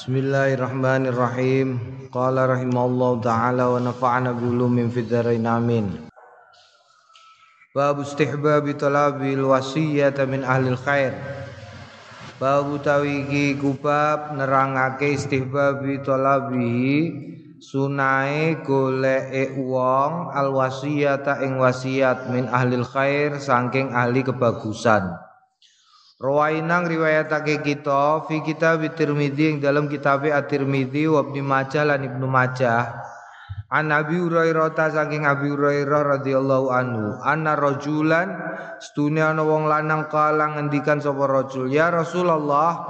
Bismillahirrahmanirrahim. 0.00 1.76
Qala 2.08 2.48
rahimallahu 2.48 3.20
taala 3.20 3.68
wa 3.68 3.84
nafa'ana 3.84 4.32
bi 4.32 4.48
ulumin 4.48 4.88
fid 4.88 5.12
dharain 5.12 5.44
amin. 5.44 6.08
Bab 7.76 8.00
istihbab 8.00 8.64
talabil 8.80 9.44
wasiyyata 9.44 10.24
min 10.24 10.40
ahli 10.40 10.72
khair. 10.72 11.20
Bab 12.40 12.72
utawi 12.72 13.52
kubab 13.60 14.40
nerangake 14.40 15.20
istihbab 15.20 15.84
talabihi 15.84 16.96
sunae 17.60 18.56
goleke 18.64 19.52
wong 19.52 20.32
al 20.32 20.48
wasiyata 20.56 21.44
ing 21.44 21.60
wasiat 21.60 22.32
min 22.32 22.48
ahli 22.48 22.80
khair 22.88 23.36
saking 23.36 23.92
ahli 23.92 24.24
kebagusan. 24.24 25.28
Rawainang 26.20 26.84
riwayatake 26.84 27.64
kita 27.64 28.28
fi 28.28 28.44
kitab 28.44 28.84
Tirmidzi 28.92 29.56
ing 29.56 29.64
dalam 29.64 29.88
kitab 29.88 30.28
At-Tirmidzi 30.28 31.08
wa 31.08 31.24
Ibnu 31.24 31.40
Majah 31.40 31.88
lan 31.88 32.04
Ibnu 32.04 32.28
Majah. 32.28 32.92
An 33.72 33.88
Abi 33.88 34.20
Hurairah 34.20 34.68
ta 34.76 34.92
saking 34.92 35.24
Abi 35.24 35.48
Hurairah 35.48 36.20
radhiyallahu 36.20 36.68
anhu, 36.68 37.16
anna 37.24 37.56
rajulan 37.56 38.36
stune 38.84 39.24
ana 39.24 39.40
wong 39.40 39.64
lanang 39.64 40.12
kala 40.12 40.60
ngendikan 40.60 41.00
sapa 41.00 41.24
rajul, 41.24 41.72
ya 41.72 41.88
Rasulullah, 41.88 42.84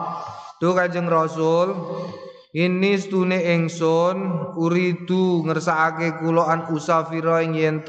tu 0.59 0.75
Kanjeng 0.75 1.07
Rasul, 1.07 1.71
ini 2.51 2.99
stune 2.99 3.39
ingsun 3.47 4.59
uridu 4.59 5.47
ngersakake 5.47 6.19
kula 6.19 6.51
an 6.51 6.67
usafira 6.75 7.47
ing 7.47 7.55
yen 7.55 7.87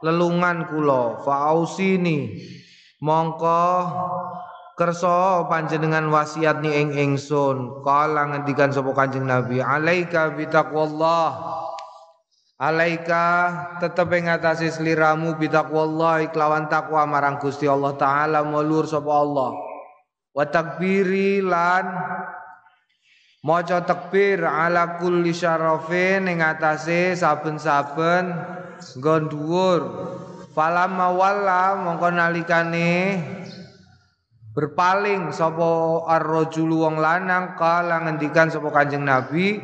lelungan 0.00 0.72
kula, 0.72 1.20
fa'ausini 1.20 2.40
mongko 3.04 3.60
kersa 4.74 5.46
panjenengan 5.46 6.10
wasiat 6.10 6.58
ni 6.58 6.74
ing 6.74 6.90
ingsun. 6.94 7.82
Kala 7.86 8.30
ngendikan 8.34 8.74
sapa 8.74 8.90
kanjeng 8.90 9.26
nabi 9.26 9.62
alaika 9.62 10.34
bitaqwallah 10.34 11.62
alaika 12.58 13.24
tetep 13.78 14.10
ing 14.14 14.26
atase 14.30 14.70
sliramu 14.74 15.38
bitaqwallah 15.38 16.26
iklawan 16.30 16.66
takwa 16.66 17.06
marang 17.06 17.38
Gusti 17.38 17.70
Allah 17.70 17.94
taala 17.94 18.42
mulur 18.42 18.86
sapa 18.86 19.10
Allah. 19.14 19.54
Wa 20.34 20.44
takbiri 20.50 21.38
lan 21.38 21.86
maca 23.46 23.86
takbir 23.86 24.42
ala 24.42 24.98
kulli 24.98 25.30
syarafin 25.30 26.26
ing 26.26 26.42
atase 26.42 27.14
saben-saben 27.14 28.34
nggon 28.98 29.22
dhuwur. 29.30 29.82
Falamma 30.54 31.10
walla 31.10 31.74
mongko 31.78 32.14
nalikane 32.14 32.90
berpaling 34.54 35.34
sapa 35.34 36.06
ar-rajul 36.06 36.86
wong 36.86 37.02
lanang 37.02 37.58
kala 37.58 38.06
ngendikan 38.06 38.48
sapa 38.48 38.70
Kanjeng 38.70 39.02
Nabi 39.02 39.58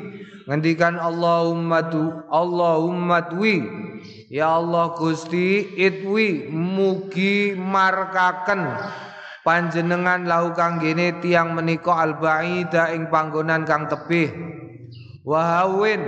ngendikan 0.51 0.99
Allahumma 0.99 1.87
tu 1.89 2.11
Allahumma 2.27 3.31
tuwi. 3.31 3.63
Ya 4.31 4.59
Allah 4.59 4.95
Gusti 4.99 5.75
itwi 5.79 6.51
mugi 6.51 7.55
markaken 7.55 8.63
panjenengan 9.47 10.27
lau 10.27 10.55
gene 10.55 11.19
tiang 11.19 11.55
menika 11.55 11.99
al-baida 11.99 12.91
ing 12.95 13.11
panggonan 13.11 13.63
kang 13.67 13.87
tebih. 13.87 14.31
Wahawin 15.23 16.03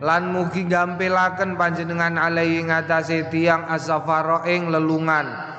lan 0.00 0.32
mugi 0.32 0.68
gampelaken 0.68 1.60
panjenengan 1.60 2.16
alai 2.16 2.60
ngatasé 2.64 3.28
tiang 3.28 3.68
asafara 3.68 4.44
ing 4.48 4.72
lelungan 4.72 5.51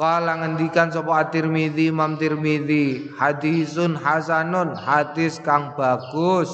Kala 0.00 0.32
ngendikan 0.40 0.88
sapa 0.88 1.28
At-Tirmizi 1.28 1.92
Imam 1.92 2.16
Tirmizi 2.16 3.12
hadisun 3.20 4.00
hasanun 4.00 4.72
hadis 4.72 5.36
kang 5.44 5.76
bagus. 5.76 6.48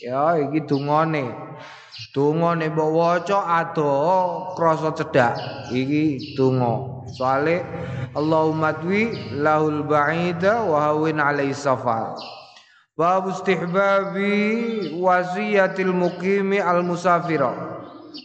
Ya 0.00 0.40
iki 0.40 0.64
dungane. 0.64 1.28
Dungane 2.16 2.72
mbok 2.72 2.88
waca 2.88 3.60
ado 3.60 3.92
krasa 4.56 4.96
cedhak. 4.96 5.36
Iki 5.76 6.32
donga. 6.40 7.04
Soale 7.12 7.60
Allahumma 8.16 8.72
twi 8.80 9.12
lahul 9.36 9.84
ba'ida 9.84 10.64
wa 10.64 10.88
hawin 10.88 11.20
alai 11.20 11.52
safar. 11.52 12.16
Bab 12.96 13.28
istihbabi 13.28 14.88
wasiyatil 14.96 15.92
muqimi 15.92 16.64
al 16.64 16.80
musafira. 16.80 17.73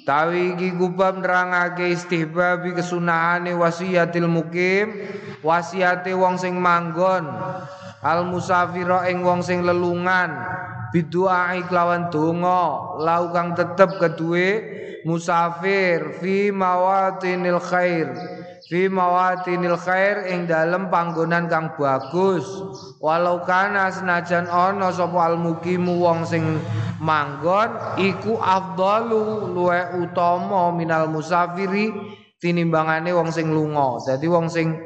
Tawi 0.05 0.53
iki 0.53 0.69
gubab 0.77 1.17
nerangake 1.17 1.89
istihbabi 1.97 2.77
kesunahane 2.77 3.57
wasiatil 3.57 4.29
mukim, 4.29 4.94
wasiate 5.41 6.13
wong 6.13 6.38
sing 6.38 6.61
manggon, 6.61 7.25
al 8.05 8.22
musafira 8.29 9.09
ing 9.09 9.25
wong 9.25 9.41
sing 9.41 9.66
lelungan, 9.66 10.29
bidu'a 10.94 11.57
kelawan 11.66 12.13
donga, 12.13 12.97
lau 13.01 13.33
tetep 13.57 13.97
kedue 13.97 14.50
musafir 15.09 16.21
fi 16.21 16.53
mawatinil 16.53 17.57
khair 17.57 18.13
fi 18.69 18.85
mawatinil 18.85 19.73
khair 19.81 20.29
ing 20.29 20.45
dalem 20.45 20.94
panggonan 20.94 21.50
kang 21.50 21.73
bagus. 21.73 22.45
Walau 23.01 23.41
kana 23.41 23.89
senajan 23.89 24.45
ana 24.45 24.94
sapa 24.94 25.33
al 25.33 25.41
mukimu 25.41 25.97
wong 25.97 26.27
sing 26.29 26.45
manggon 26.99 27.99
iku 27.99 28.35
afdalu 28.39 29.55
luwe 29.55 30.03
utama 30.03 30.71
minal 30.75 31.07
musafiri 31.07 31.91
tinimbangane 32.39 33.11
wong 33.15 33.31
sing 33.31 33.51
lunga. 33.51 34.03
Dadi 34.03 34.27
wong 34.27 34.51
sing 34.51 34.83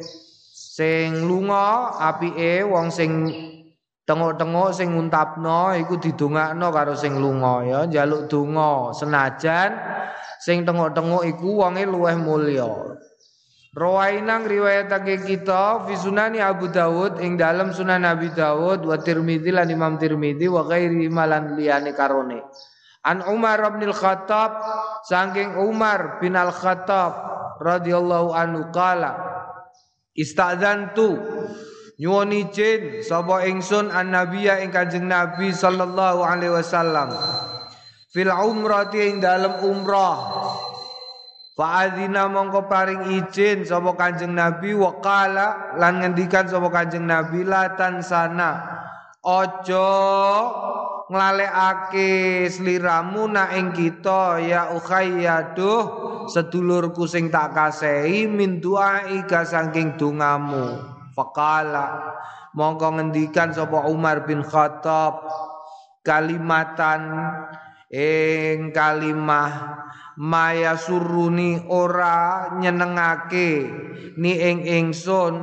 sing 0.54 1.26
lunga 1.26 1.98
apike 1.98 2.66
wong 2.66 2.94
sing 2.94 3.30
tengok-tengok 4.04 4.70
sing 4.76 4.94
nguntapno 4.94 5.74
iku 5.80 5.98
didongakno 5.98 6.68
karo 6.70 6.94
sing 6.94 7.18
lunga 7.18 7.66
ya. 7.66 7.80
Njaluk 7.90 8.30
donga 8.30 8.94
senajan 8.94 9.74
sing 10.42 10.66
tengok-tengok 10.66 11.24
iku 11.30 11.66
wonge 11.66 11.84
luweh 11.86 12.18
mulya 12.18 12.70
Rawainang 13.74 14.46
riwayatake 14.46 15.26
kita 15.26 15.90
fi 15.90 15.98
sunani 15.98 16.38
Abu 16.38 16.70
Dawud 16.70 17.18
ing 17.18 17.42
dalam 17.42 17.74
sunan 17.74 18.06
Nabi 18.06 18.30
Dawud 18.30 18.86
wa 18.86 19.02
Tirmidzi 19.02 19.50
lan 19.50 19.66
Imam 19.66 19.98
Tirmidzi 19.98 20.46
wa 20.46 20.62
ghairi 20.62 21.10
malan 21.10 21.58
liyane 21.58 21.90
karone. 21.98 22.46
An 23.02 23.26
Umar 23.26 23.66
bin 23.74 23.90
Al-Khattab 23.90 24.52
saking 25.10 25.58
Umar 25.58 26.22
bin 26.22 26.38
Al-Khattab 26.38 27.14
radhiyallahu 27.66 28.30
anhu 28.38 28.70
qala 28.70 29.18
istadzantu 30.14 31.18
nyuwun 31.98 32.30
izin 32.30 33.02
sapa 33.02 33.50
ingsun 33.50 33.90
an 33.90 34.14
nabiyya 34.14 34.62
ing 34.62 34.70
Kanjeng 34.70 35.10
Nabi 35.10 35.50
sallallahu 35.50 36.22
alaihi 36.22 36.54
wasallam 36.54 37.10
fil 38.14 38.30
umrati 38.30 39.02
ing 39.02 39.18
dalem 39.18 39.66
umrah 39.66 40.18
Fa'adzina 41.54 42.26
mongko 42.34 42.66
paring 42.66 43.14
izin 43.14 43.62
sapa 43.62 43.94
Kanjeng 43.94 44.34
Nabi 44.34 44.74
waqala 44.74 45.78
lan 45.78 46.02
ngendikan 46.02 46.50
sapa 46.50 46.66
Kanjeng 46.74 47.06
Nabi 47.06 47.46
latan 47.46 48.02
sana 48.02 48.58
ojo 49.22 49.94
nglalekake 51.14 52.50
sliramu 52.50 53.30
na 53.30 53.54
ing 53.54 53.70
kita 53.70 54.42
ya 54.42 54.74
ukhayyatuh 54.74 55.80
sedulurku 56.34 57.06
sing 57.06 57.30
tak 57.30 57.54
kasehi 57.54 58.26
min 58.26 58.58
ika 59.14 59.46
saking 59.46 59.94
dongamu. 59.94 60.82
Faqala 61.14 62.18
mongko 62.58 62.98
ngendikan 62.98 63.54
sapa 63.54 63.86
Umar 63.86 64.26
bin 64.26 64.42
Khattab 64.42 65.22
kalimatan 66.02 67.14
ing 67.94 68.74
kalimah 68.74 69.78
maya 70.18 70.78
suruni 70.78 71.62
ora 71.70 72.52
nyenengake. 72.58 73.52
Ni 74.20 74.38
ing 74.38 74.62
ingsun 74.66 75.34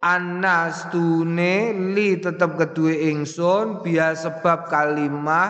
anas 0.00 0.88
tune 0.88 1.74
li 1.92 2.16
tetep 2.22 2.56
kedue 2.56 3.10
ingsun 3.10 3.84
biar 3.84 4.16
sebab 4.16 4.70
kalimah 4.70 5.48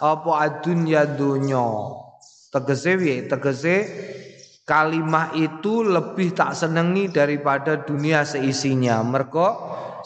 apa 0.00 0.30
adunya 0.40 1.04
dunya 1.04 1.66
tegese 2.54 2.96
piye? 2.96 3.16
Tegese 3.26 3.76
kalimah 4.64 5.34
itu 5.34 5.82
lebih 5.82 6.30
tak 6.30 6.54
senengi 6.54 7.10
daripada 7.10 7.82
dunia 7.82 8.22
seisinya. 8.22 9.02
Mergo 9.02 9.48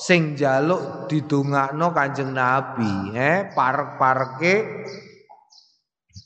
sing 0.01 0.35
jaluk 0.35 1.07
didongakno 1.07 1.95
Kanjeng 1.95 2.35
Nabi 2.35 3.15
eh 3.15 3.53
parek-pareke 3.55 4.55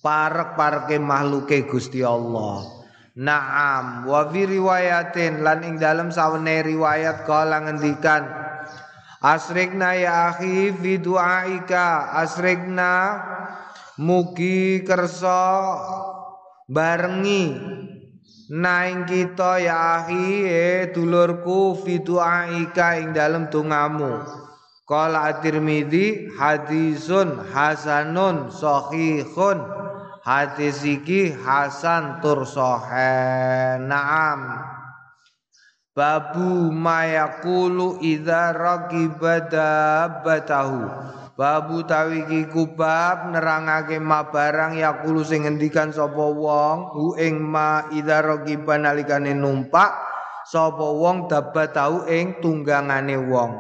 parek-pareke 0.09 0.97
makhluke 0.97 1.69
Gusti 1.69 2.01
Allah. 2.01 2.65
Naam 3.21 4.09
wa 4.09 4.25
fi 4.33 4.49
riwayatin 4.49 5.45
lan 5.45 5.61
ing 5.69 5.77
dalem 5.77 6.09
sawene 6.09 6.65
riwayat 6.65 7.29
kala 7.29 7.61
ngendikan 7.69 8.25
Asrikna 9.19 9.99
ya 9.99 10.31
akhi 10.31 10.71
fi 10.79 10.95
duaika 11.03 12.15
asrikna 12.23 13.19
mugi 13.99 14.87
kersa 14.87 15.75
barengi. 16.71 17.59
Naing 18.49 19.11
kita 19.11 19.59
ya 19.59 19.99
akhi 19.99 20.47
eh 20.47 20.95
dulurku 20.95 21.83
fi 21.83 21.99
duaika 21.99 22.95
ing 23.03 23.11
dalem 23.11 23.51
dongamu. 23.51 24.23
Qala 24.87 25.35
At-Tirmidzi 25.35 26.39
hadisun 26.39 27.43
hasanun 27.51 28.55
sahihun 28.55 29.88
hadis 30.29 30.85
iki 30.85 31.33
hasan 31.33 32.21
tur 32.21 32.45
naam. 33.89 34.41
Babu 35.97 36.69
mayakulu 36.69 37.97
idza 38.05 38.53
raqiba 38.53 39.49
dabbatahu. 39.49 40.85
Babu 41.39 41.87
tawiki 41.87 42.51
kubab 42.51 43.31
nerangake 43.31 44.03
ma 44.03 44.27
barang 44.27 44.75
yakulu 44.79 45.23
sing 45.23 45.47
ngendikan 45.47 45.95
sapa 45.95 46.27
wong 46.35 46.93
hu 46.93 47.15
ing 47.19 47.41
ma 47.41 47.89
idza 47.95 48.23
raqiba 48.23 48.75
nalikane 48.79 49.33
numpak 49.35 49.91
sapa 50.47 50.83
wong 50.83 51.27
dabbatahu 51.31 52.07
ing 52.11 52.39
tunggangane 52.43 53.17
wong. 53.19 53.53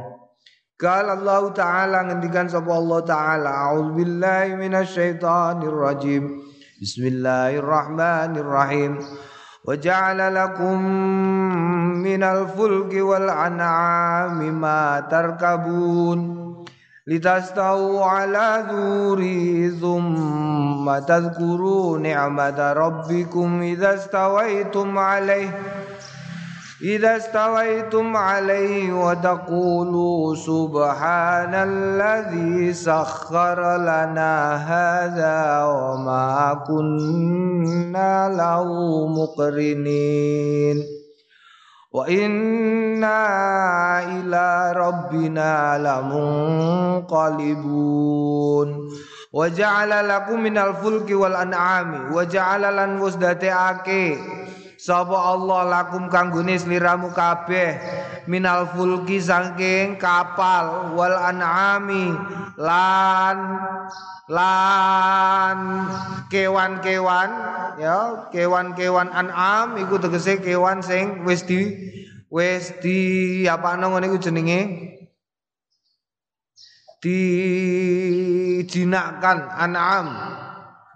Qala 0.78 1.18
Allah 1.18 1.42
Ta'ala 1.50 1.98
ngendikan 2.06 2.46
sapa 2.46 2.70
Allah 2.70 3.02
Ta'ala 3.02 3.50
A'udzu 3.66 3.98
billahi 3.98 4.54
minasyaitonir 4.54 5.74
rajim 6.78 6.86
Bismillahirrahmanirrahim 6.86 9.02
Wa 9.66 9.74
ja'ala 9.76 10.30
lakum 10.30 10.80
minal 12.02 12.46
fulki 12.54 13.02
wal 13.02 13.28
an'ami 13.28 14.50
ma 14.50 15.00
tarkabun 15.10 16.64
litastawu 17.06 18.00
ala 18.00 18.62
dhuri 18.70 19.70
thumma 19.80 21.00
tadhkuru 21.04 21.98
ni'mata 22.00 22.74
rabbikum 22.74 23.62
idza 23.62 23.98
stawaitum 23.98 24.96
alaihi 24.96 25.52
إذا 26.82 27.16
استويتم 27.16 28.16
عليه 28.16 28.92
وتقولوا 28.92 30.34
سبحان 30.34 31.54
الذي 31.54 32.72
سخر 32.72 33.76
لنا 33.76 34.54
هذا 34.54 35.64
وما 35.64 36.64
كنا 36.66 38.28
له 38.28 38.66
مقرنين. 39.06 40.86
وإنا 41.92 43.22
إلى 44.02 44.72
ربنا 44.76 45.78
لمنقلبون. 46.98 48.88
وجعل 49.32 50.08
لكم 50.08 50.40
من 50.40 50.58
الفلك 50.58 51.10
والأنعام. 51.10 52.14
وجعل 52.14 52.76
لن 52.76 53.00
وسدتي 53.00 53.50
Sapa 54.78 55.34
Allah 55.34 55.66
lakum 55.66 56.06
kanggone 56.06 56.54
sliramu 56.54 57.10
kabeh 57.10 57.82
minal 58.30 58.70
fulki 58.70 59.18
saking 59.18 59.98
kapal 59.98 60.94
wal 60.94 61.18
an'ami 61.18 62.14
lan 62.54 63.58
lan 64.30 65.58
kewan-kewan 66.30 67.30
ya 67.82 68.30
kewan-kewan 68.30 69.10
an'am 69.10 69.82
iku 69.82 69.98
tegese 69.98 70.38
kewan 70.38 70.78
sing 70.78 71.26
wis 71.26 71.42
di 71.42 71.74
wis 72.30 72.70
di 72.78 73.50
apa 73.50 73.74
ngene 73.82 74.06
iku 74.06 74.22
jenenge? 74.22 74.94
Dijinakkan 77.02 77.98
an'am 79.58 80.06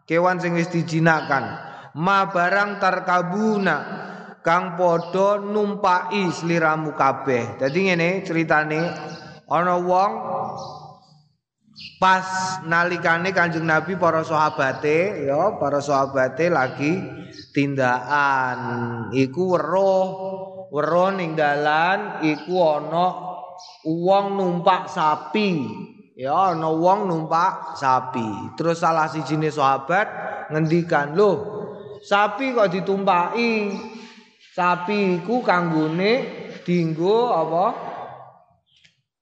kewan 0.07 0.39
sing 0.39 0.55
wis 0.55 0.71
dijinakkan 0.71 1.72
ma 1.99 2.29
barang 2.33 2.81
tarkabuna 2.81 3.77
kang 4.41 4.75
padha 4.75 5.39
numpai 5.39 6.33
sliramu 6.33 6.97
kabeh. 6.97 7.61
Dadi 7.61 7.89
ngene 7.89 8.25
ceritane 8.25 8.81
ana 9.47 9.77
wong 9.79 10.13
pas 12.03 12.59
nalikane 12.67 13.31
Kanjeng 13.31 13.65
Nabi 13.65 13.97
para 13.97 14.27
sahabate 14.27 15.25
ya 15.25 15.57
para 15.61 15.79
sahabate 15.79 16.49
lagi 16.49 16.99
tindakan. 17.53 18.59
Iku 19.13 19.57
weruh 19.57 20.07
weruh 20.73 21.13
ning 21.13 21.37
dalan 21.37 22.25
iku 22.25 22.81
ana 22.81 23.07
wong 23.85 24.27
numpak 24.41 24.89
sapi. 24.89 25.69
Ya 26.13 26.53
ana 26.53 26.69
wong 26.69 27.09
numpak 27.09 27.79
sapi. 27.79 28.57
Terus 28.59 28.83
salah 28.83 29.09
sijine 29.09 29.49
sahabat 29.49 30.07
ngendikan 30.53 31.17
loh 31.17 31.62
sapi 32.03 32.51
kok 32.53 32.71
ditumpaki? 32.75 33.73
Sapi 34.53 35.23
iku 35.23 35.41
kanggone 35.41 36.13
dinggo 36.67 37.33
apa? 37.33 37.67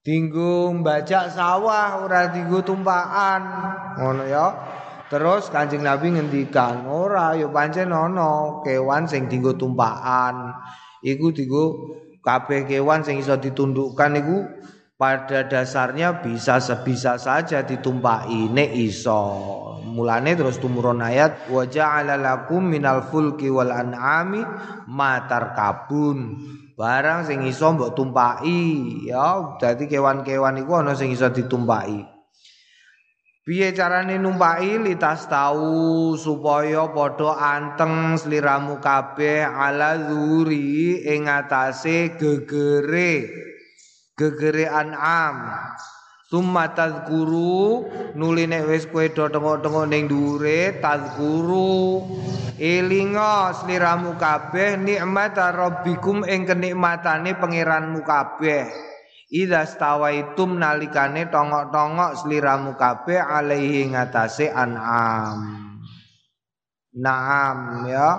Dinggo 0.01 0.73
mbajak 0.81 1.31
sawah 1.31 2.03
ora 2.03 2.33
dinggo 2.33 2.65
tumpakan. 2.65 3.43
Ngono 4.01 4.25
ya. 4.27 4.47
Terus 5.11 5.51
Kanjeng 5.51 5.83
Nabi 5.83 6.15
ngendikan 6.15 6.87
ora 6.87 7.35
ya 7.35 7.51
pancen 7.51 7.91
ana 7.91 8.63
kewan 8.65 9.07
sing 9.07 9.29
dinggo 9.31 9.55
tumpakan. 9.55 10.57
Iku 11.05 11.31
dinggo 11.31 11.65
kabeh 12.25 12.65
kewan 12.67 13.05
sing 13.05 13.21
iso 13.21 13.37
ditundukkan 13.37 14.11
iku 14.19 14.39
pada 15.01 15.49
dasarnya 15.49 16.21
bisa 16.21 16.61
sebisa 16.61 17.17
saja 17.17 17.65
ditumpaki 17.65 18.53
nek 18.53 18.69
iso. 18.77 19.25
Mulane 19.81 20.37
terus 20.37 20.61
tumurun 20.61 21.01
ayat 21.01 21.49
wa 21.49 21.65
ja'ala 21.65 22.21
minal 22.61 23.09
fulki 23.09 23.49
wal 23.49 23.73
an'ami 23.73 24.45
matar 24.85 25.57
kabun. 25.57 26.37
Barang 26.77 27.25
sing 27.25 27.49
iso 27.49 27.73
mbok 27.73 27.97
tumpaki 27.97 29.09
ya 29.09 29.57
dadi 29.57 29.89
kewan-kewan 29.89 30.61
iku 30.61 30.85
ana 30.85 30.93
sing 30.93 31.09
iso 31.17 31.33
ditumpaki. 31.33 32.05
Piye 33.41 33.73
carane 33.73 34.21
numpaki 34.21 34.85
litas 34.85 35.25
tahu 35.25 36.13
supaya 36.13 36.93
padha 36.93 37.41
anteng 37.41 38.21
sliramu 38.21 38.85
kabeh 38.85 39.49
ala 39.49 39.97
zuri 39.97 41.01
ing 41.09 41.25
atase 41.25 42.21
gegere 42.21 43.40
gegere 44.21 44.69
an'am 44.69 45.37
Summa 46.31 46.71
tazkuru 46.71 47.91
nuli 48.15 48.47
nek 48.47 48.71
wis 48.71 48.87
kowe 48.87 49.03
do 49.11 49.27
tengok-tengok 49.27 49.91
ning 49.91 50.07
dhuwure 50.07 50.79
tazkuru. 50.79 52.07
Elinga 52.55 53.51
sliramu 53.51 54.15
kabeh 54.15 54.79
nikmat 54.79 55.35
rabbikum 55.35 56.23
ing 56.23 56.47
kenikmatane 56.47 57.35
pangeranmu 57.35 58.07
kabeh. 58.07 58.63
Ida 59.27 59.67
stawaitum 59.67 60.55
nalikane 60.63 61.27
tongok-tongok 61.35 62.23
sliramu 62.23 62.79
kabeh 62.79 63.19
alaihi 63.19 63.91
ngatasé 63.91 64.55
an'am. 64.55 65.67
Naam 66.95 67.91
ya. 67.91 68.11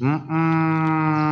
Mm 0.00 0.20
-mm. 0.24 1.28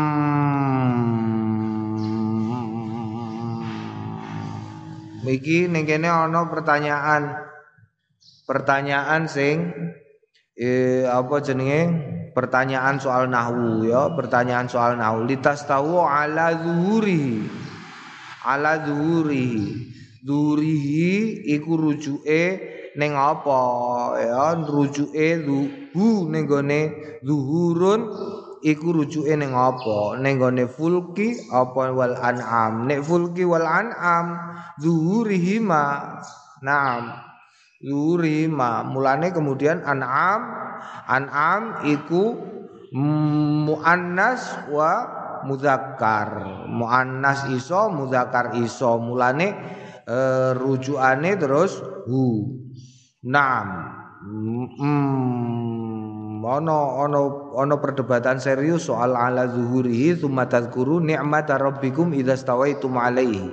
Iki 5.26 5.66
ning 5.66 5.84
kene 5.84 6.06
ana 6.06 6.46
pertanyaan. 6.46 7.34
Pertanyaan 8.46 9.26
sing 9.26 9.74
eh, 10.54 11.02
apa 11.02 11.42
jenenge? 11.42 12.14
Pertanyaan 12.30 13.00
soal 13.00 13.32
nahwu 13.32 13.88
ya, 13.88 14.12
pertanyaan 14.14 14.70
soal 14.70 14.94
nahwu. 14.94 15.26
Litas 15.26 15.66
tahu 15.66 15.98
ala 15.98 16.54
zuhuri. 16.54 17.42
Ala 18.46 18.86
zuhuri. 18.86 19.82
Zuhurihi 20.22 21.42
iku 21.54 21.74
rujuke 21.74 22.42
ning 22.96 23.12
apa 23.14 23.60
ya 24.18 24.56
rujuke 24.58 25.44
zuhu 25.44 26.32
ning 26.32 26.48
gone 26.48 26.90
zuhurun 27.20 28.00
iku 28.62 29.02
rujuke 29.02 29.32
ning 29.36 29.52
apa? 29.52 30.16
Ning 30.20 30.40
gone 30.40 30.64
fulki 30.70 31.50
apa 31.52 31.92
wal 31.92 32.16
an'am? 32.16 32.88
Nek 32.88 33.00
fulki 33.04 33.44
wal 33.44 33.66
an'am 33.66 34.26
zuhurihima 34.80 36.16
naam. 36.64 37.12
Zuhurihima 37.84 38.88
mulane 38.88 39.32
kemudian 39.32 39.84
an'am 39.84 40.40
an'am 41.08 41.84
iku 41.84 42.36
muannas 42.96 44.68
wa 44.72 44.92
muzakkar. 45.44 46.64
Muannas 46.66 47.46
iso 47.52 47.92
muzakkar 47.92 48.56
iso. 48.58 48.98
Mulane 48.98 49.48
e, 50.02 50.18
rujukane 50.56 51.36
terus 51.38 51.78
hu 52.08 52.50
naam. 53.26 53.68
Mm, 54.26 55.85
ono 56.46 57.02
ono 57.02 57.50
ono 57.58 57.74
perdebatan 57.82 58.38
serius 58.38 58.86
soal 58.86 59.18
ala 59.18 59.50
zuhurihi 59.50 60.14
tsumma 60.14 60.46
tadhkuru 60.46 61.02
ni'mata 61.02 61.58
rabbikum 61.58 62.14
idza 62.14 62.38
stawaitum 62.38 62.94
alaihi. 62.94 63.50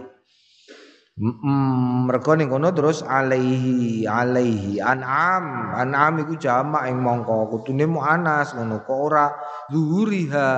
Mereka 1.13 2.33
ning 2.37 2.49
kono 2.49 2.73
terus 2.73 3.05
alaihi 3.05 4.05
alaihi. 4.05 4.81
An'am 4.81 5.73
an'am 5.73 6.21
iku 6.25 6.37
jamak 6.37 6.89
ing 6.89 7.01
mongko. 7.01 7.49
Kudune 7.53 7.85
muannas 7.89 8.53
ngono 8.57 8.81
kok 8.81 8.97
ora 8.97 9.29
zuhuriha 9.69 10.49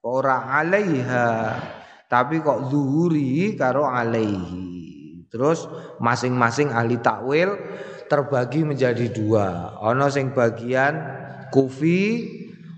kok 0.00 0.12
ora 0.12 0.48
alaiha. 0.60 1.28
Tapi 2.08 2.44
kok 2.44 2.68
zuhuri 2.68 3.56
karo 3.56 3.88
alaihi. 3.88 5.28
Terus 5.32 5.64
masing-masing 5.96 6.70
ahli 6.70 7.00
takwil 7.00 7.56
terbagi 8.12 8.68
menjadi 8.68 9.08
dua. 9.10 9.80
Ono 9.80 10.12
sing 10.12 10.36
bagian 10.36 11.23
Kufi, 11.54 12.26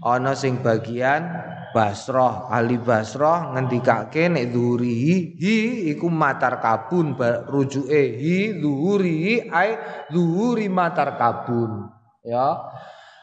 ono 0.04 0.36
sing 0.36 0.60
bagian 0.60 1.24
Basroh 1.72 2.48
ahli 2.48 2.80
Basroh 2.80 3.52
ngendikake 3.52 4.32
nek 4.32 4.48
zuhurihi 4.48 5.16
hi 5.36 5.56
iku 5.92 6.08
matar 6.08 6.60
kabun 6.60 7.12
rujuke 7.48 8.16
hi 8.16 8.56
zuhurihi 8.60 9.52
ai 9.52 9.76
zuhuri 10.08 10.72
matar 10.72 11.20
kabun 11.20 11.88
ya. 12.24 12.56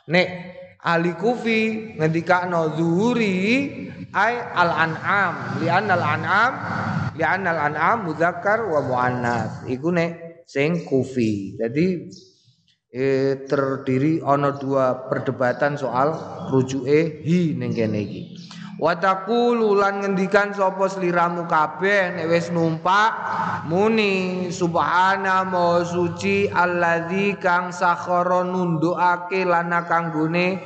Nek 0.10 0.28
ahli 0.86 1.18
Kufi 1.18 1.94
ngendikakno 1.98 2.78
zuhuri 2.78 3.34
ai 4.14 4.36
al 4.38 4.70
an'am 4.70 5.34
lian 5.58 5.90
al 5.90 6.04
an'am 6.06 6.54
lian 7.18 7.46
al 7.50 7.60
an'am 7.74 7.98
mudzakkar 8.06 8.70
wa 8.70 8.86
muannats. 8.86 9.66
Iku 9.66 9.90
nek 9.90 10.46
sing 10.46 10.86
Kufi. 10.86 11.58
Jadi 11.58 12.06
eh, 12.94 13.50
terdiri 13.50 14.22
ono 14.22 14.54
dua 14.54 15.10
perdebatan 15.10 15.74
soal 15.76 16.14
rujuke 16.54 17.26
hi 17.26 17.58
ning 17.58 17.74
kene 17.74 18.00
iki. 18.06 18.22
Wa 18.78 18.98
lan 18.98 19.94
ngendikan 20.02 20.54
sapa 20.54 20.90
sliramu 20.90 21.46
kabeh 21.46 22.18
nek 22.18 22.26
wis 22.30 22.50
numpak 22.50 23.14
muni 23.70 24.50
subhana 24.50 25.46
ma 25.46 25.82
suci 25.86 26.50
allazi 26.50 27.38
kang 27.38 27.70
sakhara 27.70 28.42
nundukake 28.42 29.46
lana 29.46 29.86
kanggone 29.86 30.66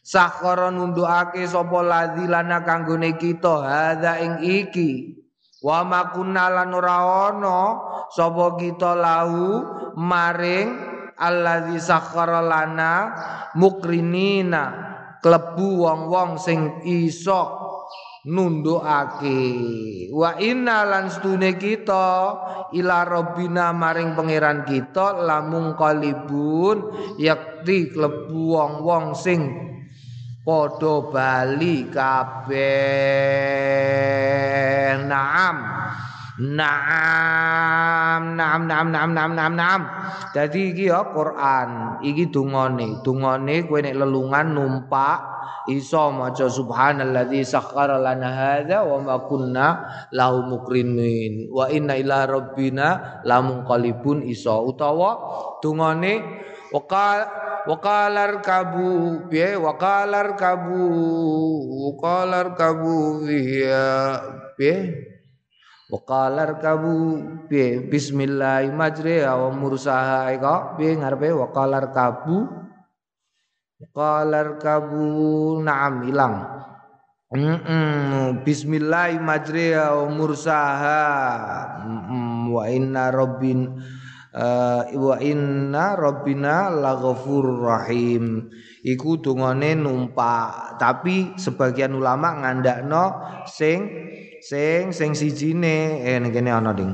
sakhara 0.00 0.72
nundukake 0.72 1.44
sapa 1.44 1.78
ladzi 1.84 2.24
lana 2.24 2.64
kanggone 2.64 3.12
kita. 3.20 3.56
Hadza 3.60 4.24
ing 4.24 4.40
iki 4.40 5.20
wa 5.60 5.84
makunna 5.84 6.48
lan 6.48 6.72
ora 6.72 7.28
ana 7.28 7.60
sapa 8.08 8.56
kita 8.56 8.96
lahu 8.96 9.68
maring 10.00 10.93
allazi 11.18 11.78
sakhara 11.78 12.42
lana 12.42 12.92
mukrinina 13.54 14.64
klebu 15.24 15.88
wong-wong 15.88 16.36
sing 16.36 16.84
iso 16.84 17.64
nundukake. 18.28 19.40
Wa 20.12 20.36
inna 20.40 20.84
lan 20.84 21.08
stune 21.12 21.56
kita 21.60 22.36
ila 22.72 23.04
rabbina 23.04 23.72
maring 23.72 24.16
pangeran 24.16 24.64
kita 24.68 25.24
lamung 25.24 25.76
kalibun 25.76 26.92
yakti 27.20 27.92
klebu 27.92 28.56
wong-wong 28.56 29.16
sing 29.16 29.40
padha 30.44 30.94
bali 31.08 31.88
kabeh. 31.88 32.60
Naam 35.04 35.56
Naam, 36.34 38.34
naam, 38.34 38.66
naam, 38.66 38.90
naam, 38.90 39.10
naam, 39.14 39.32
naam, 39.38 39.54
naam. 39.54 39.80
Dadi 40.34 40.74
iki 40.74 40.90
ya 40.90 41.06
Quran, 41.14 42.02
iki 42.02 42.26
dungane. 42.26 42.98
Dungane 43.06 43.62
kowe 43.70 43.78
nek 43.78 43.94
lelungan 43.94 44.50
numpak 44.50 45.22
iso 45.70 46.10
maca 46.10 46.50
subhanalladzi 46.50 47.46
sakhkhara 47.46 48.02
lana 48.02 48.34
hadza 48.34 48.82
wa 48.82 48.98
ma 48.98 49.16
kunna 49.30 49.86
lahu 50.10 50.50
mukrinin 50.50 51.54
wa 51.54 51.70
inna 51.70 51.94
ila 52.02 52.26
rabbina 52.26 53.22
lamunqalibun 53.22 54.26
iso. 54.26 54.58
Utawa 54.66 55.14
dungane 55.62 56.18
waqal 56.74 57.30
waqalar 57.70 58.42
kabu 58.42 59.22
piye? 59.30 59.54
Waqalar 59.54 60.34
kabu 60.34 60.82
waqalar 61.94 62.58
kabu 62.58 63.22
ya 63.30 64.18
piye 65.84 65.92
Waqalar 65.92 66.50
kabu 66.64 67.20
bi 67.48 67.76
bismillah 67.92 68.64
majriha 68.72 69.36
wa 69.36 69.52
mursaha 69.52 70.32
ika. 70.32 70.76
Bi 70.80 70.96
ngarepe? 70.96 71.28
Waqalar 71.36 71.92
kabu 71.92 72.64
Waqalar 73.84 74.56
kabu 74.56 75.04
na'am 75.60 76.08
ilang. 76.08 76.36
Mm 77.34 77.58
-mm. 77.60 78.24
Bismillah 78.46 79.12
majriha 79.20 79.92
wa 79.92 80.06
mursaha. 80.08 81.02
Wa 82.48 82.64
inna 82.70 83.10
rabbin 83.10 83.76
uh, 84.32 84.82
wa 84.88 85.16
inna 85.20 85.98
rabbina 85.98 86.70
laghafur 86.72 87.60
rahim. 87.60 88.48
Iku 88.86 89.20
dungane 89.20 89.76
numpak. 89.76 90.78
Tapi 90.80 91.34
sebagian 91.36 91.92
ulama 91.98 92.40
ngandakno 92.40 93.04
sing 93.50 93.84
sing 94.44 94.92
sing 94.92 95.16
sijine. 95.16 96.04
Eh 96.04 96.20
ning 96.20 96.32
kene 96.32 96.52
ana 96.52 96.76
ding. 96.76 96.92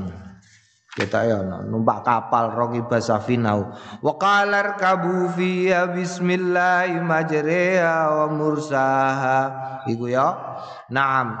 Kita 0.91 1.23
ya 1.23 1.39
numpak 1.39 2.03
kapal 2.03 2.51
rogi 2.51 2.83
basafinau 2.83 3.71
wa 4.03 4.13
qalar 4.19 4.75
kabu 4.75 5.31
fi 5.39 5.71
bismillah 5.71 6.91
majriha 6.99 8.11
wa 8.11 8.27
mursaha. 8.27 9.39
Iku 9.87 10.11
ya. 10.11 10.35
Naam. 10.91 11.31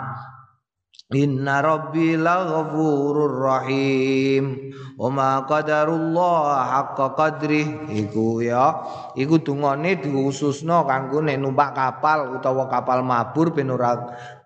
Inna 1.11 1.59
rabbi 1.59 2.15
laghafurur 2.15 3.43
rahim. 3.43 4.71
Wa 4.95 5.11
ma 5.11 5.43
qadarullah 5.43 6.71
haqqa 6.71 7.11
qadrih. 7.19 7.91
Iku 7.91 8.39
ya. 8.39 8.79
Iku 9.19 9.43
dungane 9.43 9.99
diususno 9.99 10.87
kanggo 10.87 11.19
nek 11.19 11.35
numpak 11.35 11.75
kapal 11.75 12.39
utawa 12.39 12.71
kapal 12.71 13.03
mabur 13.03 13.51
ben 13.51 13.67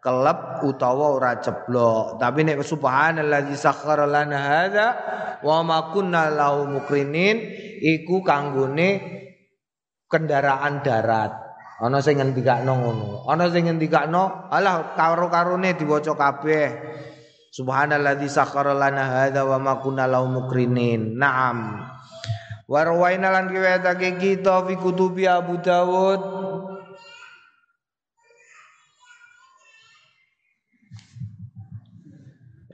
kelep 0.06 0.62
utawa 0.62 1.18
ora 1.18 1.42
ceblok 1.42 2.22
tapi 2.22 2.46
nek 2.46 2.62
subhanallazi 2.62 3.58
sakhkhara 3.58 4.06
lana 4.06 4.38
hadza 4.38 4.88
wa 5.42 5.66
ma 5.66 5.90
kunna 5.90 6.30
lahu 6.30 6.70
mukrinin 6.70 7.42
iku 7.82 8.22
kanggone 8.22 9.02
kendaraan 10.06 10.86
darat 10.86 11.46
Ana 11.76 12.00
sing 12.00 12.24
ngendikakno 12.24 12.72
ngono. 12.72 13.28
Ana 13.28 13.52
sing 13.52 13.68
ngendikakno, 13.68 14.48
alah 14.48 14.96
karo-karone 14.96 15.76
diwaca 15.76 16.16
kabeh. 16.16 16.68
Subhanalladzi 17.52 18.32
sakhkhara 18.32 18.72
lana 18.72 19.04
hadza 19.04 19.44
wa 19.44 19.60
ma 19.60 19.74
kunna 19.84 20.08
lahu 20.08 20.32
mukrinin. 20.32 21.20
Naam. 21.20 21.84
Wa 22.66 22.80
rawaina 22.80 23.28
lan 23.28 23.52
riwayatake 23.52 24.16
kita 24.18 24.64
fi 24.64 24.80
kutubi 24.80 25.28
Abu 25.28 25.60
Dawud. 25.60 26.22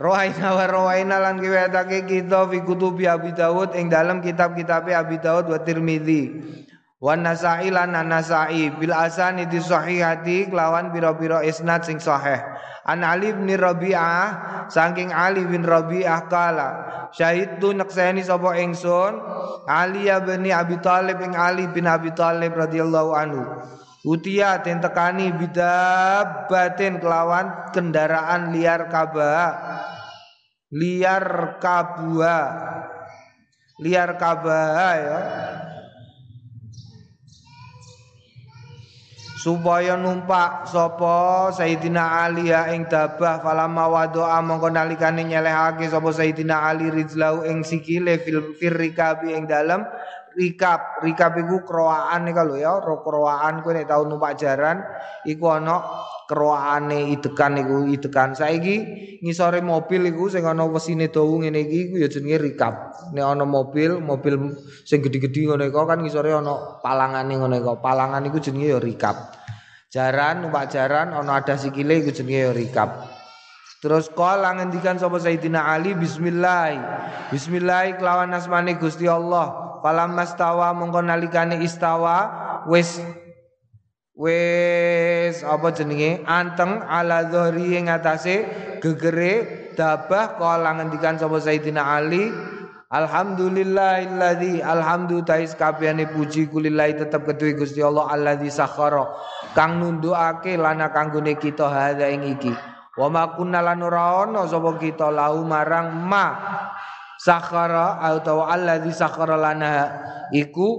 Rawaina 0.02 0.58
wa 0.58 0.66
rawaina 0.66 1.22
lan 1.22 1.38
riwayatake 1.38 2.10
kita 2.10 2.50
fi 2.50 2.66
kutubi 2.66 3.06
Abu 3.06 3.38
Dawud 3.38 3.78
ing 3.78 3.86
dalam 3.86 4.18
kitab-kitab 4.18 4.90
Abi 4.90 5.22
Dawud 5.22 5.46
wa 5.46 5.62
Tirmizi. 5.62 6.42
Wan 6.98 7.22
Nasa'i 7.22 7.70
lan 7.70 7.94
Nasa'i 7.94 8.74
bil 8.82 8.98
asani 8.98 9.46
di 9.46 9.62
sahihati 9.62 10.50
kelawan 10.50 10.90
biro-biro 10.90 11.46
isnad 11.46 11.86
sing 11.86 12.02
sahih. 12.02 12.42
An 12.82 13.06
Ali 13.06 13.30
bin 13.30 13.54
Rabi'ah 13.54 14.26
saking 14.74 15.14
Ali 15.14 15.46
bin 15.46 15.62
Rabi'ah 15.62 16.26
kala 16.26 16.70
syahid 17.14 17.62
tu 17.62 17.70
nakseni 17.70 18.26
sapa 18.26 18.58
ingsun 18.58 19.22
Ali 19.70 20.10
bin 20.26 20.50
Abi 20.50 20.82
Thalib 20.82 21.22
ing 21.22 21.38
Ali 21.38 21.70
bin 21.70 21.86
Abi 21.86 22.10
Thalib 22.18 22.58
radhiyallahu 22.58 23.14
anhu. 23.14 23.46
Utia 24.02 24.66
den 24.66 24.82
tekani 24.82 25.30
bidabatin 25.30 26.98
kelawan 26.98 27.70
kendaraan 27.70 28.50
liar 28.50 28.90
kabah 28.90 29.54
liar 30.72 31.60
kabua. 31.60 32.40
Liar 33.82 34.16
kabah 34.16 34.94
ya. 34.96 35.20
Supaya 39.42 39.98
numpak 39.98 40.70
sapa 40.70 41.50
Sayyidina 41.50 42.30
Ali 42.30 42.54
ya 42.54 42.70
ing 42.78 42.86
dabah 42.86 43.42
falamma 43.42 43.90
wadoa 43.90 44.38
mongko 44.46 44.70
nalikane 44.70 45.26
nyelehake 45.26 45.90
sapa 45.90 46.14
Sayyidina 46.14 46.62
Ali 46.62 46.94
rizlau 46.94 47.42
ing 47.42 47.66
sikile 47.66 48.22
fil 48.22 48.54
firrikabi 48.54 49.34
ing 49.34 49.50
dalem 49.50 49.82
rikab 50.38 51.04
rikab 51.04 51.36
iku 51.40 51.68
kroaan 51.68 52.24
nika 52.24 52.48
lho 52.48 52.56
ya 52.56 52.80
kroaan 52.80 53.60
kowe 53.64 53.72
nek 53.76 53.88
tau 53.88 54.08
numpak 54.08 54.40
jaran 54.40 54.80
iku 55.28 55.52
ana 55.52 55.84
kroaane 56.28 57.12
idekan 57.12 57.60
iku 57.60 57.92
idekan 57.92 58.32
saiki 58.32 58.76
ngisore 59.20 59.60
mobil 59.60 60.08
iku 60.08 60.32
sing 60.32 60.48
ana 60.48 60.64
wesine 60.64 61.12
dawa 61.12 61.44
ngene 61.44 61.60
iki 61.68 61.78
iku 61.92 61.96
ya 62.00 62.08
jenenge 62.08 62.38
rikab 62.40 62.74
nek 63.12 63.26
ana 63.28 63.44
mobil 63.44 64.00
mobil 64.00 64.56
sing 64.88 65.04
gedhi-gedhi 65.04 65.52
ngono 65.52 65.68
iku 65.68 65.84
kan 65.84 66.00
ngisore 66.00 66.32
ana 66.32 66.80
palangane 66.80 67.34
ngono 67.36 67.56
iku 67.60 67.80
palangan 67.84 68.24
iku 68.28 68.40
jenenge 68.40 68.68
ya 68.72 68.80
rikab 68.80 69.16
jaran 69.92 70.48
numpak 70.48 70.72
jaran 70.72 71.12
ana 71.12 71.44
ada 71.44 71.60
sikile 71.60 72.00
iku 72.00 72.16
jenenge 72.16 72.40
ya 72.48 72.54
rikab 72.56 72.92
Terus 73.82 74.14
kala 74.14 74.54
ngendikan 74.62 75.02
sapa 75.02 75.18
Sayyidina 75.18 75.74
Ali 75.74 75.98
bismillah. 75.98 76.70
Bismillah 77.34 77.98
kelawan 77.98 78.30
asmane 78.30 78.78
Gusti 78.78 79.10
Allah. 79.10 79.71
Falam 79.82 80.14
mastawa 80.14 80.72
mongko 80.78 81.02
nalikane 81.02 81.58
istawa 81.66 82.30
wis 82.70 83.02
wis 84.14 85.42
apa 85.42 85.68
jenenge 85.74 86.22
anteng 86.30 86.86
ala 86.86 87.26
dhari 87.26 87.82
ing 87.82 87.90
atase 87.90 88.46
gegere 88.78 89.74
dabah 89.74 90.38
kala 90.38 90.78
ngendikan 90.78 91.18
sapa 91.18 91.42
Sayyidina 91.42 91.82
Ali 91.82 92.30
Alhamdulillahilladzi 92.92 94.60
alhamdu 94.60 95.24
tais 95.24 95.56
kabehane 95.56 96.12
puji 96.12 96.52
kulillahi 96.52 97.00
tetep 97.00 97.24
kedue 97.24 97.56
Gusti 97.56 97.80
Allah 97.80 98.12
alladzi 98.12 98.52
sakhara 98.52 99.08
kang 99.56 99.80
nundukake 99.80 100.60
lana 100.60 100.92
kanggone 100.92 101.40
kita 101.40 101.72
hadza 101.72 102.12
ing 102.12 102.36
iki. 102.36 102.52
Wa 103.00 103.08
ma 103.08 103.32
kunna 103.32 103.64
lan 103.64 103.80
ora 103.80 104.28
ana 104.28 104.44
sapa 104.44 104.76
kita 104.76 105.08
lahu 105.08 105.48
marang 105.48 105.88
ma 106.04 106.36
sakhara 107.22 108.02
atau 108.02 108.42
alladzi 108.42 108.90
sakhara 108.98 109.38
lana. 109.38 110.02
Iku 110.34 110.70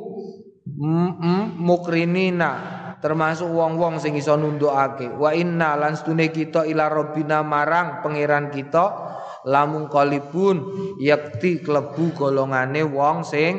mukrinina 1.62 2.52
termasuk 2.98 3.46
wong-wong 3.50 4.02
sing 4.02 4.18
iso 4.18 4.34
nundukake. 4.34 5.06
Wa 5.14 5.30
inna 5.30 5.78
lan 5.78 5.94
stune 5.94 6.34
kita 6.34 6.66
ila 6.66 6.90
rabbina 6.90 7.46
marang 7.46 8.02
pangeran 8.02 8.50
kita 8.50 9.14
lamun 9.46 9.90
qalibun 9.90 10.62
yakti 11.02 11.62
klebu 11.62 12.14
golongane 12.14 12.82
wong 12.86 13.26
sing 13.26 13.58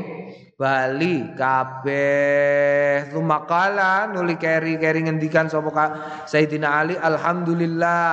bali 0.56 1.36
kabeh. 1.36 3.12
Lumakala 3.12 4.08
nuli 4.08 4.40
keri-keri 4.40 5.04
ngendikan 5.04 5.52
sapa 5.52 6.24
Sayyidina 6.24 6.68
Ali 6.72 6.96
alhamdulillah 6.96 8.12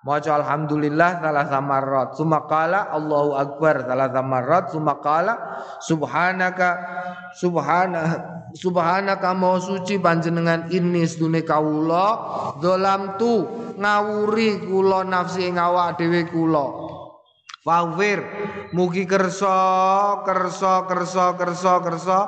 Maca 0.00 0.32
alhamdulillah 0.32 1.20
salah 1.20 1.44
samarrat 1.44 2.16
sumakala 2.16 2.88
Allahu 2.88 3.36
akbar 3.36 3.84
salah 3.84 4.08
samarrat 4.08 4.72
sumakala 4.72 5.34
subhanaka 5.76 6.68
subhana 7.36 8.02
subhanaka 8.56 9.36
mau 9.36 9.60
suci 9.60 10.00
panjenengan 10.00 10.72
ini 10.72 11.04
sedune 11.04 11.44
kawula. 11.44 12.16
Dolam 12.64 13.20
tu 13.20 13.44
ngawuri 13.76 14.64
kula 14.64 15.04
nafsi 15.04 15.52
ngawak 15.52 16.00
dhewe 16.00 16.24
kula 16.32 16.89
Fawir 17.60 18.24
mugi 18.72 19.04
kersa 19.04 19.52
kersa 20.24 20.88
kersa 20.88 21.36
kersa 21.36 21.72
kersa. 21.84 22.18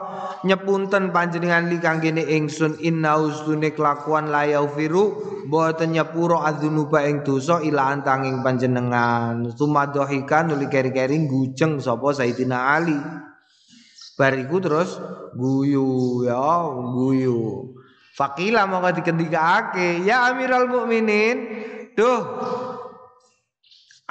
Nyepunten 0.44 1.08
panjenengan 1.08 1.72
li 1.72 1.80
kanggene 1.80 2.20
ingsun 2.20 2.76
inna 2.84 3.16
ustune 3.16 3.72
kelakuan 3.72 4.28
layau 4.28 4.68
firu 4.68 5.04
mboten 5.48 5.96
nyepuro 5.96 6.44
adzunuba 6.44 7.08
ing 7.08 7.24
dosa 7.24 7.64
ila 7.64 7.96
antanging 7.96 8.44
panjenengan. 8.44 9.48
Sumadohikan 9.56 10.52
nuli 10.52 10.68
keri-keri 10.68 11.24
gujeng 11.24 11.80
sapa 11.80 12.12
Sayyidina 12.12 12.58
Ali. 12.76 12.98
Bariku 14.20 14.60
terus 14.60 15.00
guyu 15.32 16.28
ya 16.28 16.68
guyu. 16.92 17.72
Fakila 18.12 18.68
mongko 18.68 19.00
dikendikake 19.00 20.04
ya 20.04 20.28
Amirul 20.28 20.68
Mukminin 20.68 21.36
duh 21.96 22.20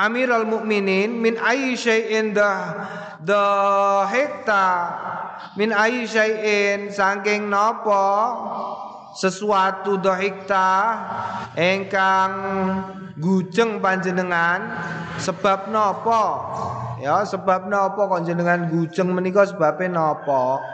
Amirul 0.01 0.49
Mukminin 0.49 1.13
min 1.21 1.37
ayyi 1.37 1.77
syai'in 1.77 2.33
the 2.33 3.45
hekta 4.09 4.65
min 5.53 5.69
ayyi 5.69 6.09
syai'in 6.09 6.89
saking 6.89 7.53
napa 7.53 8.33
sesuatu 9.13 10.01
dohikta 10.01 10.97
engkang 11.53 12.33
gujeng 13.21 13.77
panjenengan 13.77 14.73
sebab 15.21 15.69
napa 15.69 16.23
ya 16.97 17.21
sebab 17.21 17.69
napa 17.69 18.09
panjenengan 18.09 18.73
gujeng 18.73 19.13
menika 19.13 19.45
sebabe 19.45 19.85
napa 19.85 20.65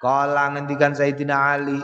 kala 0.00 0.56
ngendikan 0.56 0.96
Sayyidina 0.96 1.36
Ali 1.36 1.80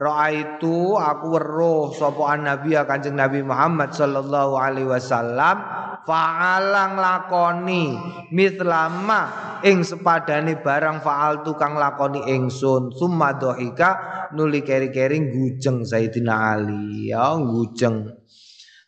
Ra'aitu 0.00 0.96
aku 0.96 1.36
weruh 1.36 1.92
sapa 1.92 2.32
nabi 2.40 2.72
Kanjeng 2.72 3.20
Nabi 3.20 3.44
Muhammad 3.44 3.92
sallallahu 3.92 4.56
alaihi 4.56 4.88
wasallam 4.88 5.60
fa'alang 6.08 6.96
lakoni 6.96 8.00
mitlama 8.32 9.28
ing 9.60 9.84
sepadane 9.84 10.56
barang 10.64 11.04
fa'al 11.04 11.44
tukang 11.44 11.76
lakoni 11.76 12.24
ingsun. 12.32 12.96
Summa 12.96 13.36
dohika 13.36 14.00
nuli 14.32 14.64
keri-keri 14.64 15.20
gujeng 15.28 15.84
Sayyidina 15.84 16.56
Ali. 16.56 17.12
Ya 17.12 17.36
gujeng 17.36 18.08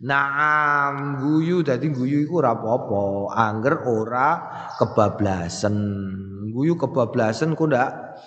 Naam 0.02 1.22
guyu. 1.22 1.62
Dadi 1.62 1.92
guyu 1.92 2.26
iku 2.26 2.42
ora 2.42 2.58
apa-apa. 2.58 3.36
Angger 3.38 3.86
ora 3.86 4.28
kebablasan. 4.80 5.76
Guyu 6.50 6.74
kebablasan 6.74 7.54
ku 7.54 7.70
ndak? 7.70 8.18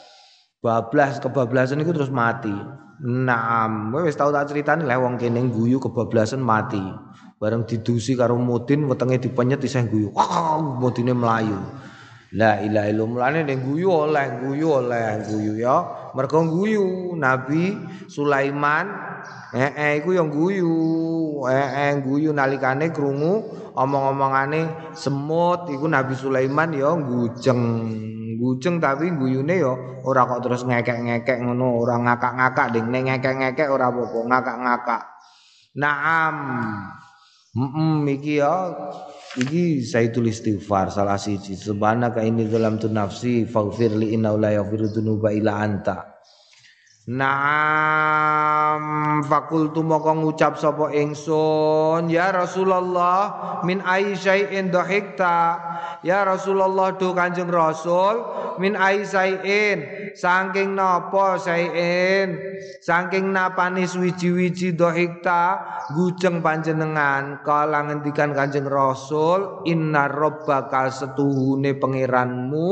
Bablas 0.66 1.22
kebablasan 1.22 1.78
iku 1.86 1.94
terus 1.94 2.10
mati 2.10 2.50
Naam. 3.04 3.92
Wis 3.92 4.16
tau 4.16 4.32
tak 4.32 4.48
critani? 4.52 4.88
Lek 4.88 5.00
wong 5.00 5.20
kene 5.20 5.44
guyu 5.52 5.84
kebablasan 5.84 6.40
mati. 6.40 6.80
Bareng 7.36 7.68
didusi 7.68 8.16
karo 8.16 8.40
mudin 8.40 8.88
wetenge 8.88 9.20
dipenyet 9.20 9.60
isih 9.60 9.84
guyu 9.92 10.08
wah 10.16 10.56
mudine 10.60 11.12
melayu. 11.12 11.60
La 12.32 12.64
ilaha 12.64 12.88
illallah. 12.88 13.28
Ning 13.44 13.60
guyu 13.68 13.92
oleh 13.92 14.40
guyu 14.40 14.68
oleh 14.80 15.28
guyu 15.28 15.60
ya. 15.60 15.84
Mergo 16.16 16.40
guyu 16.48 17.12
Nabi 17.20 17.76
Sulaiman 18.08 18.88
eh 19.52 19.72
eh 19.76 19.92
iku 20.00 20.16
yang 20.16 20.32
guyu 20.32 20.72
eh 21.52 21.92
eh 21.92 21.92
guyu 22.00 22.32
nalikane 22.32 22.96
krungu 22.96 23.44
omong-omongane 23.76 24.96
semut. 24.96 25.68
Iku 25.68 25.92
Nabi 25.92 26.16
Sulaiman 26.16 26.72
ya 26.72 26.96
gujeng 26.96 27.62
gujeng 28.40 28.80
tapi 28.80 29.12
guyune 29.12 29.56
ya 29.60 29.74
ora 30.06 30.24
kok 30.30 30.46
terus 30.46 30.64
ngekek-ngekek 30.64 31.44
ngono 31.44 31.82
ora 31.82 32.00
ngakak-ngakak 32.00 32.68
ding. 32.72 32.88
Ning 32.94 33.12
ngekek-ngekek 33.12 33.68
ora 33.68 33.92
apa-apa 33.92 34.20
ngakak-ngakak. 34.32 35.02
Naam. 35.76 36.36
Mm 37.56 38.04
iki 38.08 38.44
ya 38.44 38.72
iki 39.40 39.84
Sayyidul 39.84 40.32
Istighfar 40.32 40.92
salah 40.92 41.20
siji. 41.20 41.56
Subhanaka 41.60 42.24
inni 42.24 42.48
dzalamtu 42.48 42.88
nafsi 42.92 43.44
faghfir 43.48 43.96
li 43.96 44.16
innahu 44.16 44.40
la 44.40 44.56
yaghfiru 44.56 44.88
dzunuba 44.92 45.32
illa 45.36 45.60
anta 45.60 46.15
Naam 47.06 48.82
fakultu 49.30 49.86
moko 49.86 50.10
ngucap 50.18 50.58
sapa 50.58 50.90
ingsun 50.90 52.10
ya 52.10 52.34
Rasulullah 52.34 53.62
min 53.62 53.78
ai 53.86 54.18
syai'in 54.18 54.74
dhahikta 54.74 55.62
ya 56.02 56.26
Rasulullah 56.26 56.98
do 56.98 57.14
Kanjeng 57.14 57.54
Rasul 57.54 58.26
min 58.58 58.74
ai 58.74 59.06
syai'in 59.06 59.86
saking 60.18 60.74
napa 60.74 61.38
syai'in? 61.38 62.56
Saking 62.82 63.34
napani 63.34 63.86
wiji-wiji 63.86 64.74
dhahikta 64.74 65.62
gujeng 65.94 66.42
panjenengan 66.42 67.46
kala 67.46 67.86
ngendikan 67.86 68.34
Kanjeng 68.34 68.66
Rasul 68.66 69.66
inna 69.70 70.10
rabbaka 70.10 70.90
setuhune 70.90 71.78
pangeranmu 71.78 72.70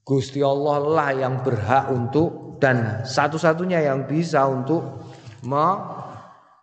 Gusti 0.04 0.44
Allah 0.44 0.84
lah 0.84 1.16
yang 1.16 1.40
berhak 1.40 1.88
untuk 1.88 2.60
dan 2.60 3.08
satu-satunya 3.08 3.88
yang 3.88 4.04
bisa 4.04 4.44
untuk 4.44 5.08
me 5.48 5.96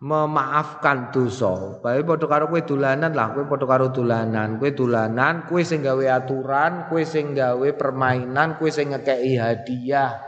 memaafkan 0.03 1.15
dosa. 1.15 1.79
Bae 1.79 2.03
padha 2.03 2.27
karo 2.27 2.51
kowe 2.51 2.59
dolanan 2.59 3.15
lah, 3.15 3.31
kowe 3.31 3.47
padha 3.47 3.65
karo 3.67 3.87
dolanan. 3.95 4.59
Kowe 4.59 4.71
dolanan, 4.75 5.47
kowe 5.47 5.61
sing 5.63 5.79
gawe 5.85 6.05
aturan, 6.11 6.91
kowe 6.91 6.99
sing 7.07 7.31
gawe 7.31 7.67
permainan, 7.77 8.59
kowe 8.59 8.67
sing 8.67 8.91
ngekeki 8.91 9.33
hadiah. 9.39 10.19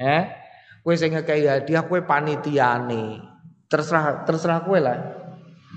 Eh? 0.00 0.22
Kowe 0.80 0.94
sing 0.96 1.12
ngekeki 1.12 1.44
hadiah 1.44 1.84
kowe 1.84 2.00
panitiane. 2.00 3.20
Terserah 3.68 4.24
terserah 4.24 4.64
kowe 4.64 4.78
lah. 4.80 4.98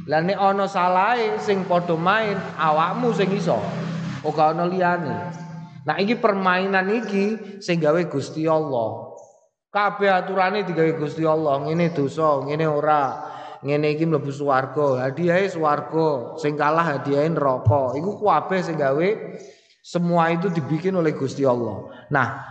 Lah 0.07 0.21
nek 0.23 0.39
ana 0.39 0.65
salahe 0.69 1.35
sing 1.43 1.67
padha 1.67 1.99
main, 1.99 2.39
awakmu 2.55 3.11
sing 3.11 3.27
iso. 3.35 3.59
Ora 4.23 4.55
ana 4.55 4.63
liyane. 4.63 5.15
Nah 5.83 5.95
iki 5.99 6.15
permainan 6.15 6.87
iki 6.87 7.59
sing 7.59 7.83
gawe 7.83 7.99
Gusti 8.07 8.47
Allah. 8.47 9.08
Kabeh 9.69 10.09
aturane 10.09 10.65
digawe 10.65 10.97
Gusti 10.97 11.21
Allah, 11.21 11.61
ngene 11.61 11.93
dosa, 11.93 12.41
ngene 12.41 12.65
ora. 12.65 13.03
Ngene 13.61 13.91
iki 13.93 14.07
mlebu 14.07 14.31
swarga, 14.31 15.03
hadiahe 15.05 15.45
swarga, 15.51 16.39
sing 16.41 16.57
kalah 16.57 16.95
hadiahe 16.95 17.29
neraka. 17.29 17.93
Iku 17.93 18.17
kabeh 18.17 18.65
sing 18.65 18.79
semua 19.83 20.33
itu 20.33 20.49
dibikin 20.49 20.95
oleh 20.95 21.13
Gusti 21.13 21.43
Allah. 21.45 21.85
Nah, 22.09 22.49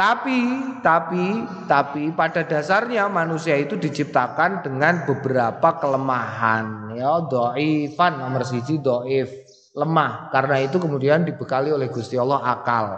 tapi 0.00 0.40
tapi 0.80 1.44
tapi 1.68 2.08
pada 2.16 2.40
dasarnya 2.40 3.04
manusia 3.12 3.52
itu 3.60 3.76
diciptakan 3.76 4.64
dengan 4.64 5.04
beberapa 5.04 5.76
kelemahan 5.76 6.96
ya 6.96 7.20
dhaifan 7.28 8.16
nomor 8.16 8.48
siji 8.48 8.80
dhaif 8.80 9.28
lemah 9.76 10.32
karena 10.32 10.64
itu 10.64 10.80
kemudian 10.80 11.28
dibekali 11.28 11.68
oleh 11.68 11.92
Gusti 11.92 12.16
Allah 12.16 12.40
akal 12.40 12.96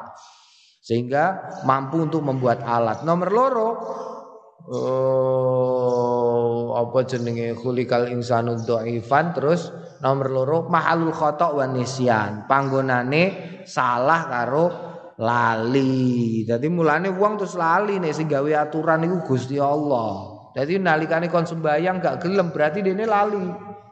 sehingga 0.93 1.57
mampu 1.65 2.05
untuk 2.05 2.21
membuat 2.21 2.61
alat. 2.69 3.01
Nomor 3.01 3.33
loro 3.33 3.81
oh, 4.69 5.97
apa 6.77 7.09
jenenge 7.09 7.57
khulikal 7.57 8.13
insanu 8.13 8.61
dhaifan 8.61 9.33
terus 9.33 9.73
nomor 10.05 10.29
loro 10.29 10.69
mahalul 10.69 11.17
khata 11.17 11.49
wa 11.57 11.65
nisyan. 11.65 12.45
Panggonane 12.45 13.57
salah 13.65 14.29
karo 14.29 14.69
lali. 15.17 16.45
Jadi 16.45 16.69
mulane 16.69 17.09
wong 17.09 17.41
terus 17.41 17.57
lali 17.57 17.97
nek 17.97 18.13
sing 18.13 18.29
gawe 18.29 18.69
aturan 18.69 19.09
iku 19.09 19.33
Gusti 19.33 19.57
Allah. 19.57 20.29
Jadi 20.53 20.77
nalikane 20.77 21.33
kon 21.33 21.49
sembayang 21.49 22.05
gak 22.05 22.21
gelem 22.21 22.53
berarti 22.53 22.85
dene 22.85 23.09
lali 23.09 23.41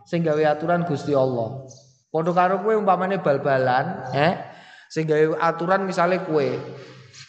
sing 0.04 0.20
gawe 0.20 0.52
aturan 0.52 0.84
Gusti 0.84 1.16
Allah. 1.16 1.64
Padha 2.12 2.36
karo 2.36 2.60
kowe 2.60 2.74
umpamane 2.74 3.22
bal-balan, 3.22 4.10
eh 4.12 4.49
sing 4.90 5.06
gawe 5.06 5.38
aturan 5.38 5.86
misalnya 5.86 6.26
kue 6.26 6.58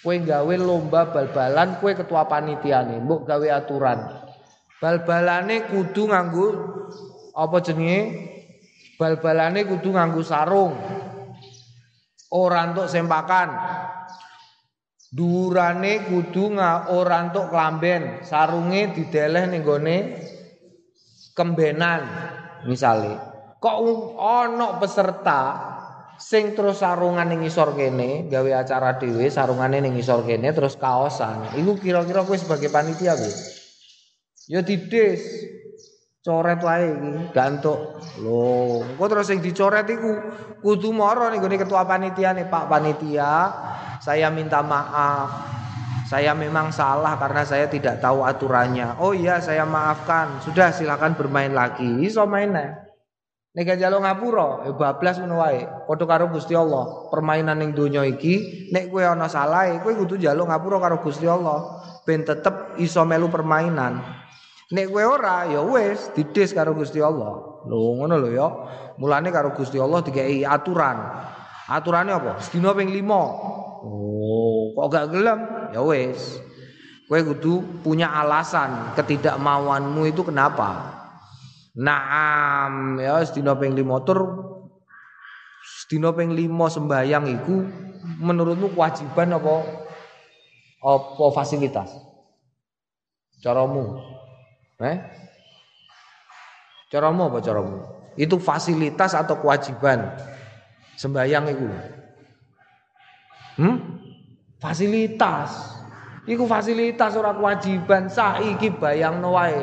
kue 0.02 0.18
gawe 0.18 0.56
lomba 0.58 1.14
bal-balan 1.14 1.78
kue 1.78 1.94
ketua 1.94 2.26
panitiane 2.26 2.98
mbok 3.06 3.30
gawe 3.30 3.48
aturan. 3.54 4.00
Bal-balane 4.82 5.70
kudu 5.70 6.10
nganggo 6.10 6.48
apa 7.38 7.58
jenenge? 7.62 8.02
Bal-balane 8.98 9.62
kudu 9.70 9.94
nganggo 9.94 10.26
sarung. 10.26 10.74
Ora 12.34 12.66
entuk 12.66 12.90
sempakan. 12.90 13.50
Durane 15.14 16.10
kudu 16.10 16.58
nga 16.58 16.90
ora 16.90 17.30
entuk 17.30 17.54
klamben. 17.54 18.26
Sarunge 18.26 18.90
dideleh 18.90 19.54
ning 19.54 19.62
kembenan 21.38 22.02
misale. 22.66 23.22
Kok 23.62 23.78
ana 24.18 24.82
peserta 24.82 25.42
sing 26.22 26.54
terus 26.54 26.86
sarungan 26.86 27.26
ning 27.26 27.42
ngisor 27.42 27.74
kene 27.74 28.30
gawe 28.30 28.62
acara 28.62 29.02
dhewe 29.02 29.26
sarungane 29.34 29.82
ning 29.82 29.98
ngisor 29.98 30.22
kene 30.22 30.54
terus 30.54 30.78
kaosan 30.78 31.58
iku 31.58 31.74
kira-kira 31.82 32.22
kowe 32.22 32.38
sebagai 32.38 32.70
panitia 32.70 33.18
kowe 33.18 33.34
ya 34.46 34.62
dides 34.62 35.26
coret 36.22 36.62
iki 36.62 37.34
gantuk 37.34 37.98
lho 38.22 38.86
engko 38.86 39.06
terus 39.10 39.34
sing 39.34 39.42
dicoret 39.42 39.90
iku 39.90 40.12
kudu 40.62 40.94
mara 40.94 41.34
ning 41.34 41.42
ketua 41.42 41.90
panitia 41.90 42.38
nih 42.38 42.46
Pak 42.46 42.70
panitia 42.70 43.34
saya 43.98 44.30
minta 44.30 44.62
maaf 44.62 45.52
saya 46.06 46.36
memang 46.36 46.76
salah 46.76 47.16
karena 47.16 47.48
saya 47.48 47.72
tidak 47.72 48.04
tahu 48.04 48.28
aturannya. 48.28 49.00
Oh 49.00 49.16
iya, 49.16 49.40
saya 49.40 49.64
maafkan. 49.64 50.44
Sudah 50.44 50.76
silakan 50.76 51.16
bermain 51.16 51.56
lagi. 51.56 52.04
Iso 52.04 52.28
main 52.28 52.52
Nek 53.52 53.68
jalo 53.76 54.00
ngapura, 54.00 54.64
ya 54.64 54.72
bablas 54.72 55.20
ngono 55.20 55.44
wae. 55.44 55.68
Padha 55.84 56.08
karo 56.08 56.32
Gusti 56.32 56.56
Allah. 56.56 57.12
Permainan 57.12 57.60
ning 57.60 57.76
donya 57.76 58.08
iki, 58.08 58.68
nek 58.72 58.88
kowe 58.88 59.04
ana 59.04 59.28
salah, 59.28 59.68
kowe 59.84 59.92
kudu 59.92 60.16
njaluk 60.16 60.48
ngapura 60.48 60.80
karo 60.80 61.04
Gusti 61.04 61.28
Allah 61.28 61.84
ben 62.08 62.24
tetep 62.24 62.80
iso 62.80 63.04
melu 63.04 63.28
permainan. 63.28 64.00
Nek 64.72 64.88
kowe 64.88 65.04
ora, 65.04 65.52
ya 65.52 65.60
wis 65.68 66.16
didis 66.16 66.56
karo 66.56 66.72
Gusti 66.72 67.04
Allah. 67.04 67.60
Lho 67.68 68.00
ngono 68.00 68.16
lho 68.24 68.30
ya. 68.32 68.48
Mulane 68.96 69.28
karo 69.36 69.52
Gusti 69.52 69.76
Allah 69.76 70.00
dikei 70.00 70.48
aturan. 70.48 71.28
Aturannya 71.68 72.14
apa? 72.16 72.32
Sedina 72.40 72.72
ping 72.72 72.88
5. 72.88 73.04
Oh, 73.84 74.72
kok 74.80 74.88
gak 74.96 75.08
gelem? 75.12 75.40
Ya 75.76 75.84
wis. 75.84 76.40
Kowe 77.12 77.20
kudu 77.20 77.84
punya 77.84 78.16
alasan 78.16 78.96
ketidakmauanmu 78.96 80.08
itu 80.08 80.24
kenapa? 80.24 81.01
Naam 81.72 83.00
ya 83.00 83.24
sedina 83.24 83.56
ping 83.56 83.72
5 83.72 84.04
tur 84.04 84.20
sedina 85.64 86.12
ping 86.12 86.36
5 86.36 86.76
sembayang 86.76 87.26
iku 87.40 87.56
menurutmu 88.20 88.76
kewajiban 88.76 89.40
apa 89.40 89.54
apa 90.82 91.26
fasilitas? 91.32 91.96
Caramu. 93.40 94.04
Eh? 94.84 94.98
Caramu 96.92 97.32
apa 97.32 97.40
caramu? 97.40 97.88
Itu 98.20 98.36
fasilitas 98.42 99.16
atau 99.16 99.40
kewajiban 99.40 100.12
sembayang 101.00 101.46
itu? 101.56 101.66
Hmm? 103.62 103.78
Fasilitas. 104.60 105.80
Iku 106.28 106.46
fasilitas 106.46 107.16
ora 107.16 107.32
kewajiban 107.32 108.12
saiki 108.12 108.70
bayangno 108.76 109.34
wae 109.34 109.58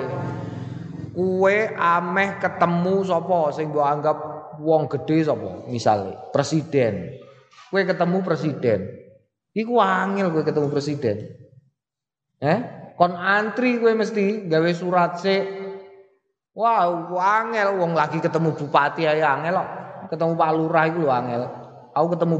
kue 1.19 1.75
ameh 1.75 2.39
ketemu 2.39 3.03
sapa? 3.03 3.51
Sing 3.51 3.75
mbok 3.75 3.83
anggap 3.83 4.19
wong 4.63 4.87
gede 4.87 5.27
sapa? 5.27 5.67
Misale 5.67 6.15
presiden. 6.31 7.19
Kue 7.75 7.83
ketemu 7.83 8.23
presiden. 8.23 8.87
Iku 9.51 9.83
angel 9.83 10.31
kue 10.31 10.47
ketemu 10.47 10.71
presiden. 10.71 11.27
Eh? 12.39 12.59
Kon 12.95 13.19
antri 13.19 13.83
kue 13.83 13.99
mesti 13.99 14.47
gawe 14.47 14.71
surat 14.71 15.19
sik. 15.19 15.43
Wow 16.55 17.19
angel. 17.19 17.83
Wong 17.83 17.99
lagi 17.99 18.23
ketemu 18.23 18.55
bupati 18.55 19.11
ae 19.11 19.19
angel 19.19 19.59
ketemu 20.07 20.39
Pak 20.39 20.51
Lurah 20.55 20.87
iku 20.87 20.99
lho 21.03 21.11
angel. 21.11 21.43
Aku 21.99 22.15
ketemu 22.15 22.37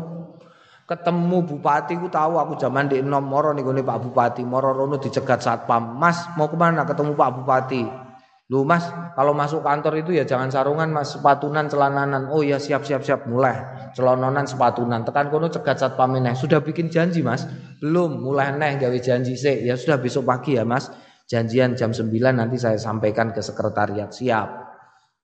ketemu 0.87 1.37
bupati 1.45 1.99
ku 1.99 2.07
tahu 2.07 2.39
aku 2.39 2.55
zaman 2.63 2.87
di 2.87 3.03
enom 3.03 3.27
moro 3.27 3.51
nih 3.51 3.67
Pak 3.67 3.99
Bupati. 4.07 4.47
Moro 4.47 4.71
rono 4.71 5.03
dicegat 5.03 5.43
satpam. 5.43 5.99
Mas 5.99 6.31
mau 6.39 6.47
ke 6.47 6.55
mana 6.55 6.87
ketemu 6.87 7.19
Pak 7.19 7.31
Bupati 7.43 8.08
Lu 8.49 8.65
mas, 8.65 8.89
kalau 9.13 9.37
masuk 9.37 9.61
kantor 9.61 10.01
itu 10.01 10.17
ya 10.17 10.25
jangan 10.25 10.49
sarungan 10.49 10.89
mas, 10.89 11.13
sepatunan, 11.13 11.69
celananan. 11.69 12.33
Oh 12.33 12.41
ya 12.41 12.57
siap 12.57 12.81
siap 12.81 13.05
siap 13.05 13.29
mulai, 13.29 13.53
celananan, 13.93 14.49
sepatunan. 14.49 15.05
Tekan 15.05 15.29
kono 15.29 15.53
cegat 15.53 15.77
satpam 15.77 16.17
neh. 16.17 16.33
Sudah 16.33 16.65
bikin 16.65 16.89
janji 16.89 17.21
mas? 17.21 17.45
Belum, 17.77 18.25
mulai 18.25 18.57
neh 18.57 18.81
gawe 18.81 18.99
janji 19.05 19.37
sih. 19.37 19.69
Ya 19.69 19.77
sudah 19.77 20.01
besok 20.01 20.25
pagi 20.25 20.57
ya 20.57 20.65
mas. 20.65 20.89
Janjian 21.29 21.77
jam 21.77 21.93
9 21.93 22.09
nanti 22.09 22.57
saya 22.57 22.81
sampaikan 22.81 23.37
ke 23.37 23.45
sekretariat. 23.45 24.17
Siap. 24.17 24.49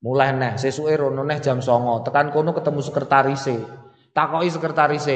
Mulai 0.04 0.36
neh, 0.36 0.52
sesuai 0.60 0.92
rono 1.00 1.24
neh 1.24 1.40
jam 1.40 1.64
songo. 1.64 2.04
Tekan 2.04 2.28
kono 2.28 2.52
ketemu 2.52 2.84
sekretaris 2.84 3.48
Takoi 4.12 4.52
sekretaris 4.52 5.08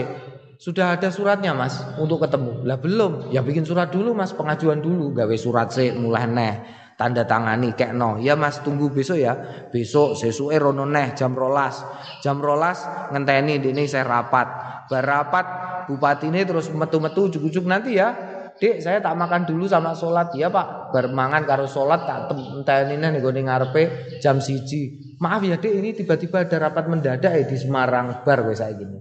sudah 0.59 0.99
ada 0.99 1.07
suratnya 1.14 1.55
mas 1.55 1.79
untuk 2.03 2.27
ketemu 2.27 2.66
lah 2.66 2.83
belum 2.83 3.31
ya 3.31 3.47
bikin 3.47 3.62
surat 3.62 3.94
dulu 3.94 4.11
mas 4.11 4.35
pengajuan 4.35 4.83
dulu 4.83 5.14
gawe 5.14 5.37
surat 5.38 5.71
sih 5.71 5.94
mulai 5.94 6.27
neh 6.27 6.55
tanda 6.99 7.23
tangani 7.23 7.71
no 7.95 8.19
ya 8.19 8.35
mas 8.35 8.59
tunggu 8.67 8.91
besok 8.91 9.23
ya 9.23 9.39
besok 9.71 10.19
sesuai 10.19 10.59
rono 10.59 10.83
neh 10.83 11.15
jam 11.15 11.31
rolas 11.31 11.87
jam 12.19 12.43
rolas 12.43 12.83
ngenteni 13.15 13.63
ini 13.63 13.87
saya 13.87 14.03
rapat 14.03 14.47
berapat 14.91 15.47
bupati 15.87 16.27
ini 16.27 16.43
terus 16.43 16.67
metu-metu 16.75 17.31
ujuk-ujuk 17.31 17.65
nanti 17.71 17.95
ya 17.95 18.11
Dek, 18.59 18.83
saya 18.83 18.99
tak 18.99 19.15
makan 19.15 19.47
dulu 19.47 19.71
sama 19.71 19.95
sholat 19.95 20.35
ya 20.35 20.51
pak. 20.51 20.91
Bermangan 20.91 21.47
karo 21.47 21.71
sholat 21.71 22.03
tak 22.11 22.35
enteni 22.35 22.99
nih 22.99 23.23
gue 23.23 23.31
ngarepe 23.31 23.83
jam 24.19 24.43
siji. 24.43 25.15
Maaf 25.23 25.47
ya 25.47 25.63
dek, 25.63 25.79
ini 25.79 25.95
tiba-tiba 25.95 26.43
ada 26.43 26.67
rapat 26.67 26.91
mendadak 26.91 27.39
ya 27.39 27.47
di 27.47 27.55
Semarang 27.55 28.27
bar 28.27 28.43
gue 28.43 28.59
saya 28.59 28.75
gini. 28.75 28.99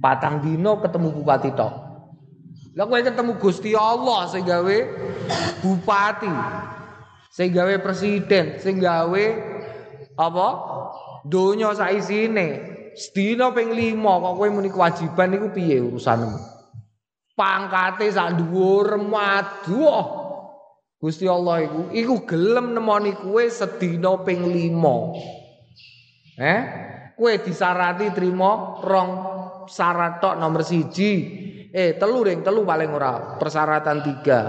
Patang 0.00 0.40
dino 0.40 0.80
ketemu 0.80 1.12
bupati 1.12 1.52
tok. 1.52 1.74
Lah 2.72 2.88
gue 2.88 3.04
ketemu 3.04 3.36
Gusti 3.36 3.76
Allah 3.76 4.24
sehingga 4.32 4.64
bupati 5.60 6.32
sing 7.30 7.54
gawe 7.54 7.78
presiden, 7.78 8.58
sing 8.58 8.82
gawe 8.82 9.24
apa? 10.18 10.48
Donya 11.24 11.72
sak 11.72 11.94
isine. 11.94 12.48
Sedina 12.90 13.54
ping 13.54 13.70
5 13.70 13.94
kok 14.02 14.34
kowe 14.34 14.48
muni 14.50 14.68
kewajiban 14.68 15.30
niku 15.30 15.54
piye 15.54 15.78
urusanmu? 15.78 16.36
Pangkate 17.38 18.10
sak 18.10 18.34
dhuwur 18.36 18.98
maduh. 18.98 20.18
Gusti 21.00 21.24
Allah 21.24 21.64
iku 21.64 21.80
iku 21.96 22.14
gelem 22.28 22.76
nemoni 22.76 23.16
kowe 23.16 23.40
sedina 23.48 24.20
ping 24.26 24.42
5. 24.44 26.36
Eh? 26.36 26.60
Kowe 27.14 27.32
disarati 27.40 28.10
trimo 28.12 28.82
rong 28.82 29.10
syarat 29.70 30.18
tok 30.18 30.34
nomor 30.36 30.66
siji. 30.66 31.12
Eh, 31.70 31.94
telu 31.94 32.26
ring 32.26 32.42
telu 32.42 32.66
paling 32.66 32.90
ora. 32.90 33.38
Persyaratan 33.38 33.98
tiga. 34.02 34.40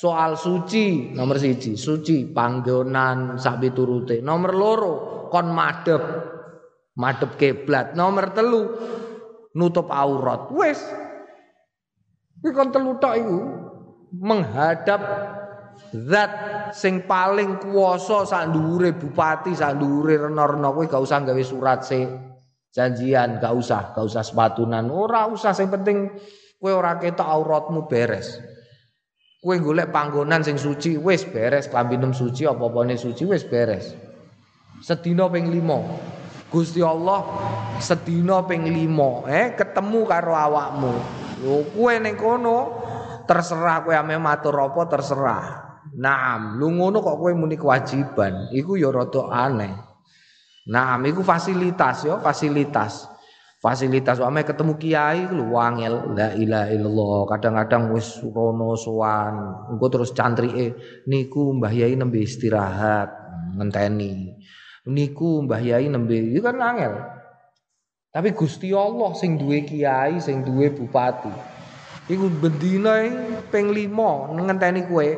Soal 0.00 0.32
suci 0.32 1.12
nomor 1.12 1.36
siji, 1.36 1.76
suci 1.76 2.24
panggonan 2.32 3.36
sak 3.36 3.60
turute. 3.76 4.24
Nomor 4.24 4.52
loro 4.56 4.94
kon 5.28 5.52
madep. 5.52 6.00
Madep 6.96 7.36
kiblat. 7.36 7.92
Nomor 7.92 8.32
telu 8.32 8.64
nutup 9.60 9.92
aurat. 9.92 10.48
Wis. 10.56 10.80
Kuwi 12.40 12.56
kon 12.56 12.72
telu 12.72 12.96
tok 12.96 13.14
iku 13.20 13.38
menghadap 14.16 15.00
zat 15.92 16.32
sing 16.72 17.04
paling 17.04 17.60
kuwasa 17.60 18.24
sak 18.24 18.56
dhuwure 18.56 18.96
bupati, 18.96 19.52
sak 19.52 19.76
dhuwure 19.76 20.16
rena-rena 20.16 20.72
kowe 20.72 20.88
gak 20.88 21.04
usah 21.04 21.20
gawe 21.20 21.42
surat 21.44 21.84
se 21.84 22.08
janjian, 22.72 23.36
gak 23.36 23.52
usah, 23.52 23.92
gak 23.92 24.08
usah 24.08 24.24
sepatunan. 24.24 24.88
Ora 24.88 25.28
usah 25.28 25.52
sing 25.52 25.68
penting 25.68 26.08
kowe 26.56 26.72
ora 26.72 26.96
ketok 26.96 27.28
auratmu 27.28 27.84
beres. 27.84 28.40
Kowe 29.40 29.56
golek 29.56 29.88
panggonan 29.88 30.44
sing 30.44 30.60
suci 30.60 31.00
wis 31.00 31.24
beres, 31.24 31.72
klambinem 31.72 32.12
suci 32.12 32.44
apa-apane 32.44 33.00
suci 33.00 33.24
wis 33.24 33.40
beres. 33.48 33.96
Sedina 34.84 35.32
ping 35.32 35.48
5. 35.48 36.52
Gusti 36.52 36.84
Allah 36.84 37.24
sedina 37.80 38.44
ping 38.44 38.68
5 38.68 39.32
eh 39.32 39.56
ketemu 39.56 40.04
karo 40.04 40.36
awakmu. 40.36 40.92
Lho 41.40 41.64
kowe 41.72 41.94
ning 41.96 42.20
kono 42.20 42.84
terserah 43.24 43.80
kowe 43.80 43.96
ame 43.96 44.20
matur 44.20 44.60
apa 44.60 44.92
terserah. 44.92 45.44
Naam, 45.96 46.60
lu 46.60 46.76
ngono 46.76 47.00
kok 47.00 47.16
kowe 47.16 47.32
muni 47.32 47.56
kewajiban, 47.56 48.52
iku 48.52 48.76
ya 48.76 48.92
rada 48.92 49.24
aneh. 49.24 49.72
Naam, 50.68 51.00
iku 51.08 51.24
fasilitas 51.24 52.04
ya, 52.04 52.20
fasilitas. 52.20 53.08
Fasilitas 53.60 54.24
ame 54.24 54.40
ketemu 54.40 54.80
kiai 54.80 55.28
lu 55.28 55.52
wangel, 55.52 56.16
la 56.16 56.32
ilaha 56.32 56.72
illallah. 56.72 57.28
Kadang-kadang 57.28 57.92
wis 57.92 58.16
rono 58.24 58.72
sowan, 58.72 59.68
engko 59.76 59.86
terus 59.92 60.16
cantrike 60.16 60.80
niku 61.04 61.52
Mbah 61.60 61.68
Yai 61.68 61.92
nembe 61.92 62.24
istirahat, 62.24 63.12
ngenteni. 63.60 64.32
Niku 64.88 65.44
Mbah 65.44 65.60
Yai 65.60 65.92
nembe, 65.92 66.16
iku 66.16 66.40
kan 66.40 66.56
angel. 66.56 67.04
Tapi 68.08 68.32
Gusti 68.32 68.72
Allah 68.72 69.12
sing 69.12 69.36
duwe 69.36 69.68
kiai, 69.68 70.16
sing 70.24 70.40
duwe 70.40 70.72
bupati. 70.72 71.30
Iku 72.08 72.32
bendina 72.40 73.06
ping 73.52 73.76
5 73.76 74.40
ngenteni 74.40 74.88
kowe. 74.88 75.08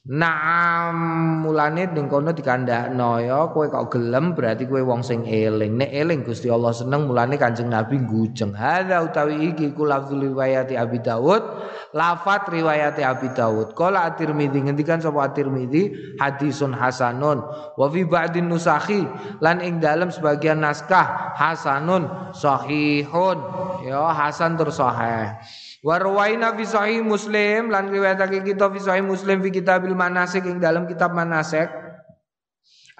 Naam 0.00 0.96
mulane 1.44 1.84
ning 1.92 2.08
kono 2.08 2.32
dikandakno 2.32 3.20
ya 3.20 3.52
kowe 3.52 3.68
kok 3.68 3.92
gelem 3.92 4.32
berarti 4.32 4.64
kowe 4.64 4.80
wong 4.80 5.04
sing 5.04 5.28
eling. 5.28 5.76
Nek 5.76 5.92
eling 5.92 6.24
Gusti 6.24 6.48
Allah 6.48 6.72
seneng 6.72 7.04
mulane 7.04 7.36
Kanjeng 7.36 7.68
Nabi 7.68 8.00
gujeng. 8.08 8.56
Hadza 8.56 9.04
utawi 9.04 9.52
iki 9.52 9.76
ku 9.76 9.84
lafzul 9.84 10.24
riwayat 10.24 10.72
Abi 10.72 11.04
Dawud, 11.04 11.44
lafat 11.92 12.48
riwayat 12.48 12.96
Abi 12.96 13.28
Dawud. 13.36 13.76
Qala 13.76 14.08
At-Tirmizi 14.08 14.64
ngendikan 14.64 15.04
sapa 15.04 15.20
At-Tirmizi 15.20 16.16
hadisun 16.16 16.72
hasanun 16.72 17.44
wa 17.76 17.86
fi 17.92 18.00
ba'din 18.00 18.48
nusakhi 18.48 19.04
lan 19.44 19.60
ing 19.60 19.84
dalem 19.84 20.08
sebagian 20.08 20.64
naskah 20.64 21.36
hasanun 21.36 22.08
sahihun. 22.32 23.38
Ya 23.84 24.16
hasan 24.16 24.56
terus 24.56 24.80
sahih. 24.80 25.36
Warwaina 25.80 26.52
fi 26.60 26.64
sahih 26.68 27.00
Muslim 27.00 27.72
lan 27.72 27.88
riwayatake 27.88 28.44
kita 28.44 28.68
fi 28.68 28.78
sahih 28.84 29.04
Muslim 29.04 29.40
fi 29.40 29.48
kitabil 29.48 29.96
manasik 29.96 30.44
ing 30.44 30.60
dalam 30.60 30.84
kitab 30.84 31.16
manasik. 31.16 31.72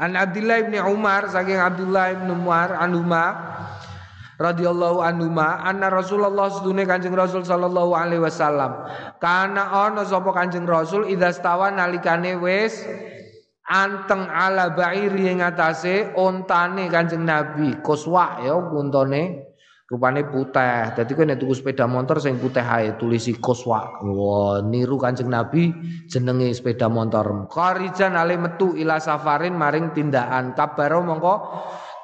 An 0.01 0.17
Abdullah 0.17 0.65
bin 0.65 0.81
Umar 0.81 1.29
saking 1.29 1.61
Abdullah 1.61 2.17
bin 2.17 2.33
Umar 2.33 2.73
anuma 2.73 3.37
radhiyallahu 4.41 5.05
anhuma 5.05 5.61
anna 5.61 5.93
Rasulullah 5.93 6.49
sedune 6.49 6.89
Kanjeng 6.89 7.13
Rasul 7.13 7.45
sallallahu 7.45 7.93
alaihi 7.93 8.25
wasallam. 8.25 8.89
Kana 9.21 9.69
ana 9.69 10.09
sapa 10.09 10.33
Kanjeng 10.33 10.65
Rasul 10.65 11.13
idza 11.13 11.37
stawa 11.37 11.69
nalikane 11.69 12.41
wis 12.41 12.81
anteng 13.69 14.25
ala 14.25 14.73
ba'iri 14.73 15.37
ing 15.37 15.45
atase 15.45 16.17
ontane 16.17 16.89
Kanjeng 16.89 17.29
Nabi. 17.29 17.85
Koswa 17.85 18.41
ya 18.41 18.57
untane 18.57 19.50
rupane 19.91 20.23
putih. 20.23 20.95
Dadi 20.95 21.11
kowe 21.19 21.27
nek 21.27 21.43
tuku 21.43 21.53
sepeda 21.59 21.91
motor 21.91 22.23
sing 22.23 22.39
putih 22.39 22.63
ae 22.63 22.95
tulisi 22.95 23.35
Koswa. 23.35 24.01
Wah, 24.07 24.63
niru 24.63 24.97
Kanjeng 24.97 25.27
Nabi 25.27 25.75
jenenge 26.07 26.55
sepeda 26.55 26.87
motor. 26.87 27.51
Kharijan 27.51 28.15
ale 28.15 28.39
metu 28.39 28.79
ila 28.79 29.03
safarin 29.03 29.59
maring 29.59 29.91
tindakan. 29.91 30.55
Kabaro 30.55 31.03
mongko 31.03 31.35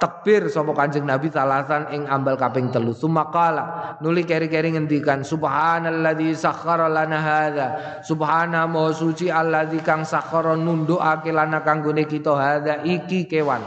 tekbir 0.02 0.50
sapa 0.50 0.74
Kanjeng 0.74 1.06
Nabi 1.06 1.30
salasan 1.30 1.94
ing 1.94 2.10
ambal 2.10 2.34
kaping 2.34 2.74
telu. 2.74 2.90
Sumakala 2.90 3.96
nuli 4.02 4.26
keri-keri 4.26 4.74
ngendikan 4.74 5.22
subhanalladzi 5.22 6.34
sakhkhara 6.34 6.90
lana 6.90 7.18
hadza. 7.22 7.66
Subhana 8.02 8.66
maha 8.66 8.90
suci 8.90 9.30
alladzi 9.30 9.78
kang 9.86 10.02
sakhkhara 10.02 10.58
nundukake 10.58 11.30
lana 11.30 11.62
kanggone 11.62 12.02
kita 12.02 12.34
hadza 12.34 12.82
iki 12.82 13.30
kewan. 13.30 13.62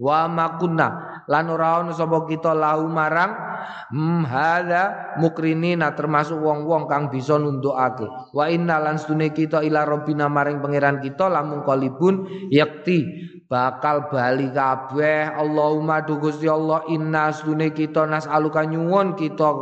Wa 0.00 0.24
makunna 0.26 1.22
lan 1.28 1.44
ora 1.52 1.84
ana 1.84 1.92
sapa 1.92 2.24
kita 2.26 2.56
lahu 2.56 2.88
marang. 2.88 3.52
Hmm 3.92 4.26
hadza 4.26 5.14
mukrinina 5.22 5.94
termasuk 5.94 6.40
wong-wong 6.40 6.90
kang 6.90 7.12
bisa 7.12 7.38
nundukake. 7.38 8.08
Wa 8.34 8.50
inna 8.50 8.82
lan 8.82 8.98
stune 8.98 9.30
kita 9.30 9.62
ila 9.62 9.86
rabbina 9.86 10.26
maring 10.26 10.58
pangeran 10.58 10.98
kita 10.98 11.30
lamun 11.30 11.62
qalibun 11.62 12.26
yakti 12.50 13.06
bakal 13.52 14.08
bali 14.08 14.48
kabeh. 14.48 15.36
Allahumma 15.36 16.00
du 16.00 16.16
Gusti 16.16 16.48
Allah 16.48 16.80
inna 16.88 17.28
stune 17.36 17.76
kita 17.76 18.08
nas'aluka 18.08 18.64
nyuwun 18.64 19.12
kita 19.12 19.52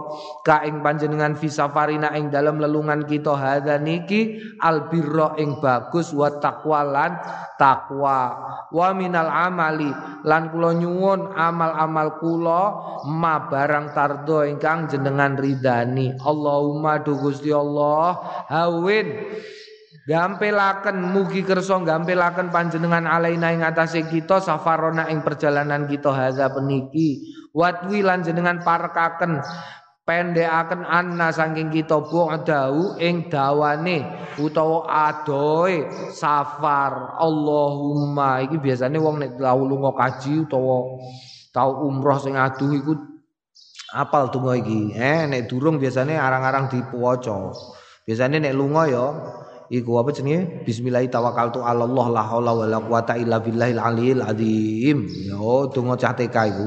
ka 0.47 0.63
ing 0.63 0.79
panjenengan 0.79 1.35
fi 1.35 1.51
safarina 1.51 2.15
ing 2.15 2.31
dalam 2.31 2.63
lelungan 2.63 3.03
kita. 3.03 3.35
Hadza 3.35 3.83
niki 3.83 4.39
albirra 4.63 5.35
ing 5.43 5.59
bagus 5.59 6.15
wa 6.15 6.31
taqwa 6.39 6.87
lan 6.87 7.19
takwa 7.59 8.21
wa 8.71 8.89
minal 8.95 9.27
amali 9.27 9.91
lan 10.23 10.55
kula 10.55 10.71
nyuwun 10.79 11.35
amal-amal 11.35 12.23
kula 12.23 12.63
ma 13.11 13.51
barang 13.51 13.91
tardo 13.91 14.47
ingkang 14.47 14.87
jenengan 14.87 15.35
ridani 15.35 16.15
Allahumma 16.23 17.03
du 17.03 17.19
Gusti 17.19 17.51
Allah 17.51 18.17
hawin 18.47 19.35
Gampelaken 20.11 21.15
mugi 21.15 21.47
kersa 21.47 21.79
gampelaken 21.87 22.51
panjenengan 22.51 23.07
alaina 23.07 23.55
ing 23.55 23.63
atase 23.63 24.11
kita 24.11 24.43
safarona 24.43 25.07
ing 25.07 25.23
perjalanan 25.23 25.87
kita. 25.87 26.11
Haza 26.11 26.51
peniki 26.51 27.31
watwi 27.55 28.03
lan 28.03 28.27
jenengan 28.27 28.59
parekaken 28.59 29.39
pendekaken 30.03 30.83
anna 30.83 31.31
saking 31.31 31.71
kita. 31.71 32.03
Bu'dahu 32.03 32.99
ing 32.99 33.31
dawane 33.31 34.03
utawa 34.43 34.91
adoe 34.91 35.87
safar. 36.11 37.15
Allahumma 37.15 38.43
iki 38.43 38.59
biasane 38.59 38.99
wong 38.99 39.23
nek 39.23 39.39
lunga 39.39 39.95
kaji 39.95 40.43
utawa 40.43 40.91
tau 41.55 41.87
umroh 41.87 42.19
sing 42.19 42.35
aduh 42.35 42.75
iku 42.75 42.99
apal 43.95 44.27
donga 44.35 44.59
iki. 44.59 44.91
Eh 44.91 45.31
nek 45.31 45.47
durung 45.47 45.79
biasane 45.79 46.19
arang-arang 46.19 46.67
dipuwaca 46.67 47.55
biasane 48.03 48.43
nek 48.43 48.59
lunga 48.59 48.91
ya 48.91 49.07
iku 49.71 50.03
apa 50.03 50.11
jenenge? 50.11 50.67
Bismillah 50.67 51.07
tawakkaltu 51.07 51.63
ala 51.63 51.87
Allah 51.87 52.07
la 52.11 52.23
haula 52.27 52.53
wala 52.53 52.79
quwata 52.83 53.15
illa 53.15 53.39
billahil 53.39 53.79
aliyil 53.79 54.21
yo 55.31 55.71
donga 55.71 55.95
cah 55.95 56.13
TK 56.13 56.37
iku. 56.51 56.67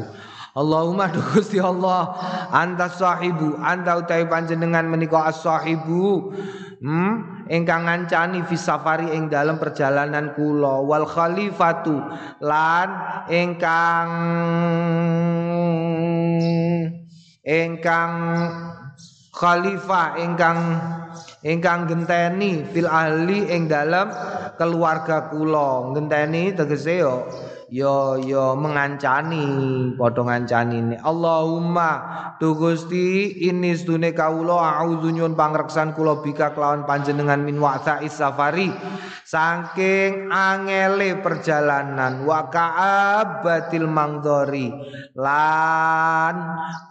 Allahumma 0.53 1.09
Gusti 1.33 1.57
Allah 1.57 2.13
anta 2.53 2.85
sahibu 2.87 3.57
anta 3.57 3.97
utawi 3.97 4.29
panjenengan 4.29 4.85
menika 4.85 5.25
as-sahibu 5.25 6.29
hmm 6.77 7.47
ingkang 7.49 7.89
ngancani 7.89 8.45
fi 8.45 8.55
safari 8.55 9.17
ing 9.17 9.33
dalam 9.33 9.57
perjalanan 9.57 10.37
kula 10.37 10.79
wal 10.85 11.09
khalifatu 11.09 11.97
lan 12.39 12.87
ingkang 13.33 14.09
ingkang 17.41 18.13
khalifah 19.33 20.21
ingkang 20.21 20.59
ingkang 21.43 21.91
genteni 21.91 22.63
fil 22.71 22.87
ahli 22.87 23.51
ing 23.51 23.67
dalam 23.67 24.09
keluarga 24.55 25.27
kula. 25.29 25.91
Ngenteni 25.91 26.55
tegese 26.55 27.03
yo 27.03 27.27
yo 27.73 28.21
yo 28.21 28.53
mengancani 28.53 29.49
padha 29.97 30.21
ngancani 30.21 31.01
Allahumma 31.01 31.89
tu 32.37 32.53
Gusti 32.53 33.33
ini 33.49 33.73
stune 33.73 34.13
kawula 34.13 34.77
auzu 34.85 35.09
nyun 35.09 35.33
pangreksan 35.33 35.97
kula 35.97 36.21
bika 36.21 36.53
kelawan 36.53 36.85
panjenengan 36.85 37.41
min 37.41 37.57
wa'sa 37.57 38.05
safari. 38.05 38.69
Saking 39.23 40.29
angele 40.29 41.17
perjalanan 41.17 42.21
wa 42.29 42.53
ka'abatil 42.53 43.89
mangdori 43.89 44.69
lan 45.17 46.35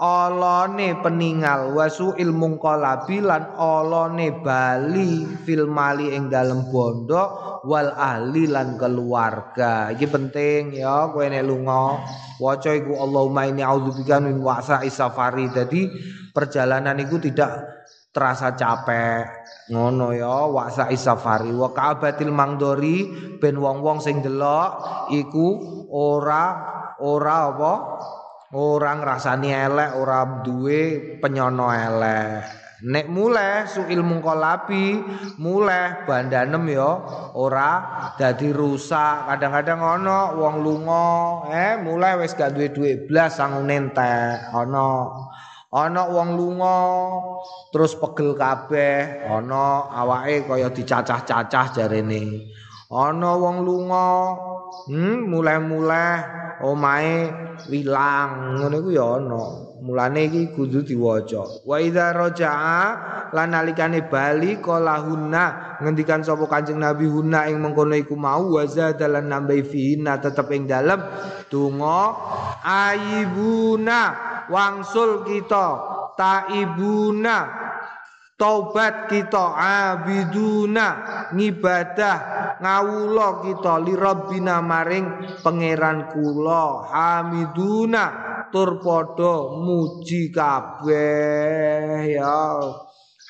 olone 0.03 0.99
peningal 0.99 1.71
wasu 1.71 2.19
ilmu 2.19 2.59
qalabi 2.59 3.23
lan 3.23 3.55
olone 3.55 4.35
bali 4.43 5.23
fil 5.47 5.71
mali 5.71 6.11
ing 6.11 6.27
dalem 6.27 6.67
bondo 6.67 7.53
wal 7.63 7.95
ahli 7.95 8.51
lan 8.51 8.75
keluarga. 8.75 9.95
Iki 9.95 10.07
penting 10.11 10.72
ya 10.73 11.13
kowe 11.13 11.25
nek 11.29 11.45
lunga 11.45 12.01
waca 12.41 12.73
iku 12.73 12.97
Allahumma 12.97 13.45
inni 13.49 13.61
a'udzubika 13.61 14.23
min 14.23 14.41
wa'sa'i 14.41 14.89
safari. 14.89 15.53
Dadi 15.53 15.89
perjalanan 16.33 16.97
itu 17.01 17.21
tidak 17.21 17.69
terasa 18.13 18.57
capek. 18.57 19.29
Ngono 19.69 20.17
ya 20.17 20.49
wa'sa'i 20.49 20.97
safari. 20.97 21.53
Wa 21.53 21.73
ka'abatil 21.75 22.33
mangdori 22.33 22.97
ben 23.37 23.61
wong-wong 23.61 24.01
sing 24.01 24.25
delok 24.25 25.09
iku 25.13 25.47
ora 25.93 26.45
ora 27.03 27.37
apa? 27.53 27.75
Orang 28.53 29.01
rasani 29.01 29.49
elek 29.49 29.97
ora 29.97 30.45
duwe 30.45 31.17
penyono 31.25 31.73
elek 31.73 32.62
Nek 32.83 33.07
mulai 33.07 33.63
su 33.71 33.87
ilmu 33.87 34.19
kolapi 34.19 34.99
mulai 35.39 36.03
bandanem 36.03 36.67
yo 36.67 36.99
ora 37.39 37.79
jadi 38.19 38.51
rusak. 38.51 39.31
Kadang-kadang 39.31 40.03
ono 40.03 40.35
wong 40.35 40.67
lunga 40.67 41.07
eh 41.47 41.79
mulai 41.79 42.19
wes 42.19 42.35
gak 42.35 42.59
duwe 42.59 42.75
duit 42.75 43.07
blas 43.07 43.39
sangung 43.39 43.71
nentek 43.71 44.51
ono 44.51 45.15
ono 45.71 46.03
wong 46.11 46.29
lunga 46.35 46.79
terus 47.71 47.95
pegel 47.95 48.35
kabeh 48.35 49.31
ono 49.31 49.87
awake 49.87 50.51
kaya 50.51 50.67
dicacah-cacah 50.75 51.67
jarene. 51.71 52.51
Ono 52.91 53.31
wong 53.39 53.57
lunga 53.63 54.09
hmm 54.91 55.31
mulai-mulai 55.31 56.19
omahe 56.67 57.31
wilang 57.71 58.59
ngono 58.59 58.75
iku 58.75 58.91
ya 58.91 59.07
ono 59.23 59.72
Mulane 59.83 60.31
iki 60.31 60.55
kudu 60.55 60.87
diwaca. 60.87 61.67
Wa 61.67 61.83
idza 61.83 62.15
raja'a 62.15 62.83
lan 63.35 63.51
nalikane 63.51 64.07
bali 64.07 64.63
kala 64.63 65.03
hunna 65.03 65.75
ngendikan 65.83 66.23
sapa 66.23 66.47
Kanjeng 66.47 66.79
Nabi 66.79 67.11
hunna 67.11 67.51
ing 67.51 67.59
mengkono 67.59 67.99
iku 67.99 68.15
mau 68.15 68.55
wa 68.55 68.63
zadalan 68.63 69.27
nambahi 69.27 69.67
fihinna 69.67 70.23
tetep 70.23 70.47
ing 70.55 70.71
dalem 70.71 71.03
donga 71.51 72.15
aibuna 72.63 74.01
wangsul 74.47 75.27
kita 75.27 75.67
taibuna 76.15 77.37
taubat 78.39 79.11
kita 79.11 79.55
abiduna 79.59 80.87
ngibadah 81.35 82.17
ngawula 82.63 83.43
kita 83.47 83.75
li 83.83 83.95
rabbina 83.99 84.63
maring 84.63 85.41
pangeran 85.43 86.11
kula 86.11 86.91
hamiduna 86.91 88.32
tur 88.53 88.79
padha 88.85 89.57
muji 89.57 90.29
kabeh 90.29 92.13
ya. 92.13 92.61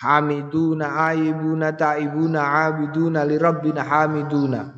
Hamiduna 0.02 1.14
aibuna 1.14 1.78
taibuna 1.78 2.66
abiduna 2.66 3.22
li 3.22 3.38
rabbina 3.38 3.86
hamiduna. 3.86 4.74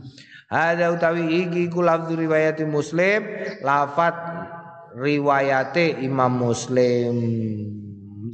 Ada 0.53 0.93
utawi 0.93 1.49
iki 1.49 1.73
ku 1.73 1.81
lafzu 1.81 2.13
riwayat 2.13 2.61
muslim 2.69 3.25
lafat 3.65 4.13
riwayate 4.93 6.05
imam 6.05 6.29
muslim. 6.29 7.17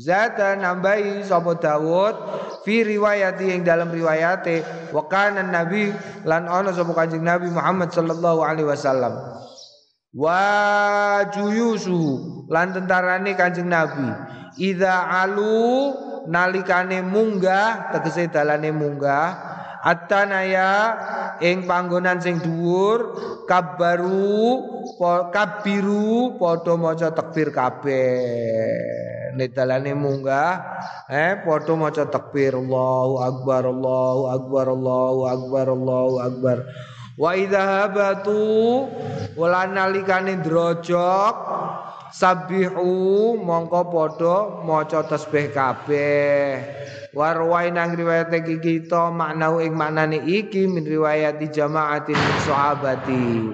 Zata 0.01 0.57
nambahi 0.59 1.23
sapa 1.23 1.61
Dawud 1.61 2.16
fi 2.64 2.83
riwayati 2.83 3.53
yang 3.53 3.62
dalam 3.62 3.92
riwayate 3.92 4.64
wa 4.90 5.05
kana 5.07 5.44
nabi 5.44 5.92
lan 6.25 6.49
ana 6.49 6.73
sapa 6.73 7.07
Nabi 7.07 7.53
Muhammad 7.53 7.92
sallallahu 7.92 8.40
alaihi 8.40 8.66
wasallam 8.66 9.12
wa 10.14 11.23
juyusu 11.31 12.03
lan 12.51 12.75
tentarane 12.75 13.35
Kanjeng 13.38 13.70
Nabi. 13.70 14.11
Idza 14.59 15.07
alu 15.07 15.94
nalikane 16.27 17.01
munggah 17.01 17.94
tegese 17.94 18.29
dalane 18.29 18.75
munggah. 18.75 19.49
Atanaya 19.81 20.73
ing 21.40 21.64
panggonan 21.64 22.20
sing 22.20 22.37
dhuwur 22.37 23.16
kabaru 23.49 24.61
kabiru 25.33 26.37
padha 26.37 26.77
maca 26.77 27.09
takbir 27.16 27.49
kabeh. 27.49 29.33
Nek 29.40 29.57
dalane 29.57 29.96
munggah 29.96 30.53
eh 31.09 31.40
padha 31.40 31.73
maca 31.81 32.05
takbir 32.12 32.61
Allahu 32.61 33.25
akbar 33.25 33.73
Allahu 33.73 34.23
akbar 34.37 34.66
Allahu 34.68 35.20
akbar 35.33 35.66
Allahu 35.73 36.14
akbar 36.29 36.57
Wa 37.20 37.37
idza 37.37 37.61
habatu 37.61 38.88
wala 39.37 39.68
nalikane 39.68 40.40
drojok 40.40 41.37
sabihu 42.09 43.37
mongko 43.37 43.92
padha 43.92 44.64
maca 44.64 45.04
tasbih 45.04 45.52
kabeh. 45.52 46.64
Warwai 47.12 47.76
nang 47.76 47.92
riwayat 47.92 48.33
iki 48.33 48.56
kita 48.64 49.12
maknau 49.12 49.61
ing 49.61 49.76
maknane 49.76 50.24
iki 50.24 50.64
min 50.64 50.80
riwayat 50.80 51.37
jamaatin 51.52 52.16
sahabati. 52.48 53.52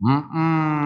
Mm 0.00 0.22
-mm. 0.26 0.80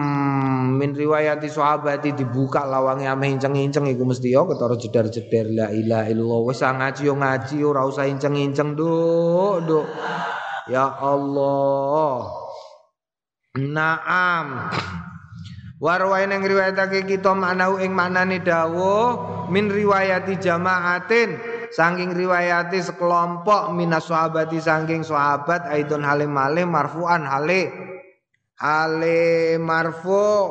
min 0.75 0.91
riwayati 0.91 1.47
sahabati 1.47 2.11
dibuka 2.11 2.67
lawange 2.67 3.07
ame 3.07 3.31
inceng-inceng 3.31 3.87
iku 3.87 4.03
mesti 4.03 4.35
yo 4.35 4.43
ketara 4.43 4.75
jedar-jedar 4.75 5.47
la 5.55 5.67
ilaha 5.71 6.11
illallah 6.11 6.41
wis 6.51 6.59
ngaji 6.59 7.01
yo 7.07 7.15
ngaji 7.15 7.57
ora 7.63 7.87
usah 7.87 8.11
inceng-inceng 8.11 8.75
nduk 8.75 9.63
nduk 9.63 9.87
Ya 10.65 10.89
Allah. 10.89 12.33
Naam. 13.55 14.47
Warwain 15.77 16.31
yang 16.31 16.41
riwayatake 16.41 17.05
kita 17.05 17.35
maknau 17.35 17.77
ing 17.77 17.91
maknane 17.91 18.41
dawuh 18.41 19.47
min 19.51 19.69
riwayati 19.69 20.39
jamaatin 20.39 21.35
saking 21.75 22.15
riwayati 22.15 22.79
sekelompok 22.79 23.75
minas 23.75 24.07
sahabati 24.07 24.63
saking 24.63 25.03
sahabat 25.03 25.67
aidon 25.67 26.07
halim 26.07 26.31
malih 26.31 26.63
marfu'an 26.63 27.27
hale 27.27 27.69
hale 28.55 29.59
marfu 29.59 30.47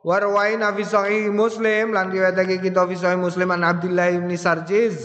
warwain 0.00 0.64
fi 0.72 1.28
muslim 1.28 1.92
lan 1.92 2.08
riwayatake 2.08 2.56
kita 2.64 2.88
fi 2.88 2.94
sahih 2.96 3.20
muslim 3.20 3.52
an 3.52 3.60
Abdullah 3.60 4.08
bin 4.16 4.32
Sarjiz 4.40 4.96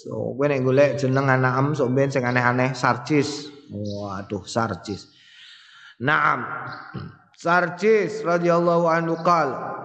so 0.00 0.32
kowe 0.32 0.46
nek 0.48 0.64
golek 0.64 0.96
jeneng 0.96 1.28
anak 1.28 1.52
am 1.60 1.76
sok 1.76 1.92
ben 1.92 2.08
sing 2.08 2.24
aneh-aneh 2.24 2.72
Sarjiz 2.72 3.57
Waduh 3.72 4.44
Sarjis. 4.48 5.12
Naam. 6.00 6.44
Sarjis 7.38 8.26
radhiyallahu 8.26 8.90
anhu 8.90 9.14
qal 9.22 9.78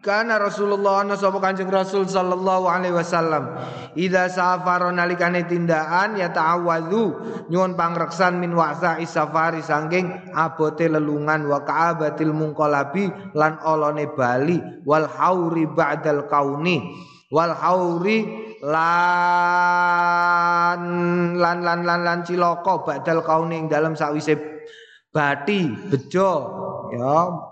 Kana 0.00 0.40
Rasulullah 0.40 1.04
ana 1.04 1.12
sapa 1.12 1.36
Kanjeng 1.44 1.68
Rasul 1.68 2.08
sallallahu 2.08 2.64
alaihi 2.64 2.96
wasallam 2.96 3.52
idza 3.92 4.32
safara 4.32 4.88
nalikane 4.88 5.44
tindakan 5.44 6.16
ya 6.16 6.32
ta'awadzu 6.32 7.04
nyuwun 7.52 7.76
pangreksan 7.76 8.40
min 8.40 8.56
wa'sa 8.56 8.96
isafari 9.04 9.60
sangking 9.60 10.32
abote 10.32 10.88
lelungan 10.88 11.44
wa 11.44 11.60
ka'abatil 11.68 12.32
mungqalabi 12.32 13.12
lan 13.36 13.60
olone 13.60 14.08
bali 14.16 14.56
wal 14.88 15.04
hauri 15.04 15.68
ba'dal 15.68 16.24
kauni 16.32 16.80
wal 17.28 17.52
hauri 17.52 18.24
lan 18.60 20.00
lan 21.36 21.58
lan 21.64 21.80
lan 21.84 22.00
lan 22.04 22.20
cilaka 22.24 22.84
badal 22.84 23.24
kauning 23.24 23.68
dalam 23.72 23.96
sakwise 23.96 24.36
bati 25.08 25.72
bejo 25.88 26.32
ya. 26.92 27.48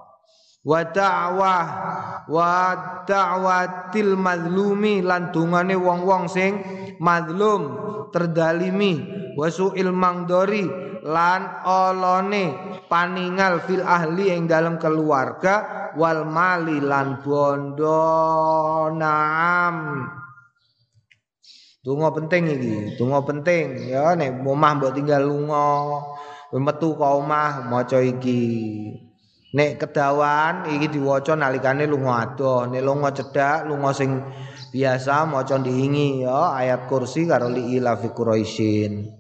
Wa 0.69 0.85
da'wah 0.85 1.67
wa 2.29 2.53
da'watil 3.09 4.21
mazlumi 4.21 5.01
lan 5.01 5.33
wong-wong 5.33 6.29
sing 6.29 6.61
mazlum 7.01 7.73
terdalimi 8.13 9.01
wasuil 9.39 9.95
mangdori 9.95 10.69
lan 11.09 11.65
olone 11.65 12.77
paningal 12.91 13.65
fil 13.65 13.81
ahli 13.81 14.35
yang 14.35 14.45
dalam 14.45 14.77
keluarga 14.77 15.89
wal 15.97 16.29
mali 16.29 16.85
lan 16.85 17.23
bondo. 17.25 18.93
Naam 18.93 19.77
Tungo 21.89 22.13
penting 22.13 22.53
iki, 22.53 23.01
tungo 23.01 23.25
penting 23.25 23.89
ya 23.89 24.13
nek 24.13 24.45
omah 24.45 24.77
mbok 24.77 24.93
tinggal 24.93 25.25
lunga, 25.25 26.05
metu 26.53 26.93
ka 27.01 27.17
omah 27.17 27.65
maca 27.65 28.05
iki. 28.05 28.45
Nek 29.57 29.81
kedawan 29.81 30.69
iki 30.69 30.93
diwaca 30.93 31.33
nalikane 31.33 31.89
lunga 31.89 32.29
adoh, 32.29 32.69
nek 32.69 32.85
lunga 32.85 33.09
cedhak, 33.17 33.65
lunga 33.65 33.97
sing 33.97 34.21
biasa 34.69 35.25
maca 35.25 35.57
diingi 35.57 36.29
ya 36.29 36.53
ayat 36.61 36.85
kursi 36.93 37.25
karo 37.25 37.49
li 37.49 37.81
ila 37.81 37.97
fi 37.97 38.13
quraisyin. 38.13 39.18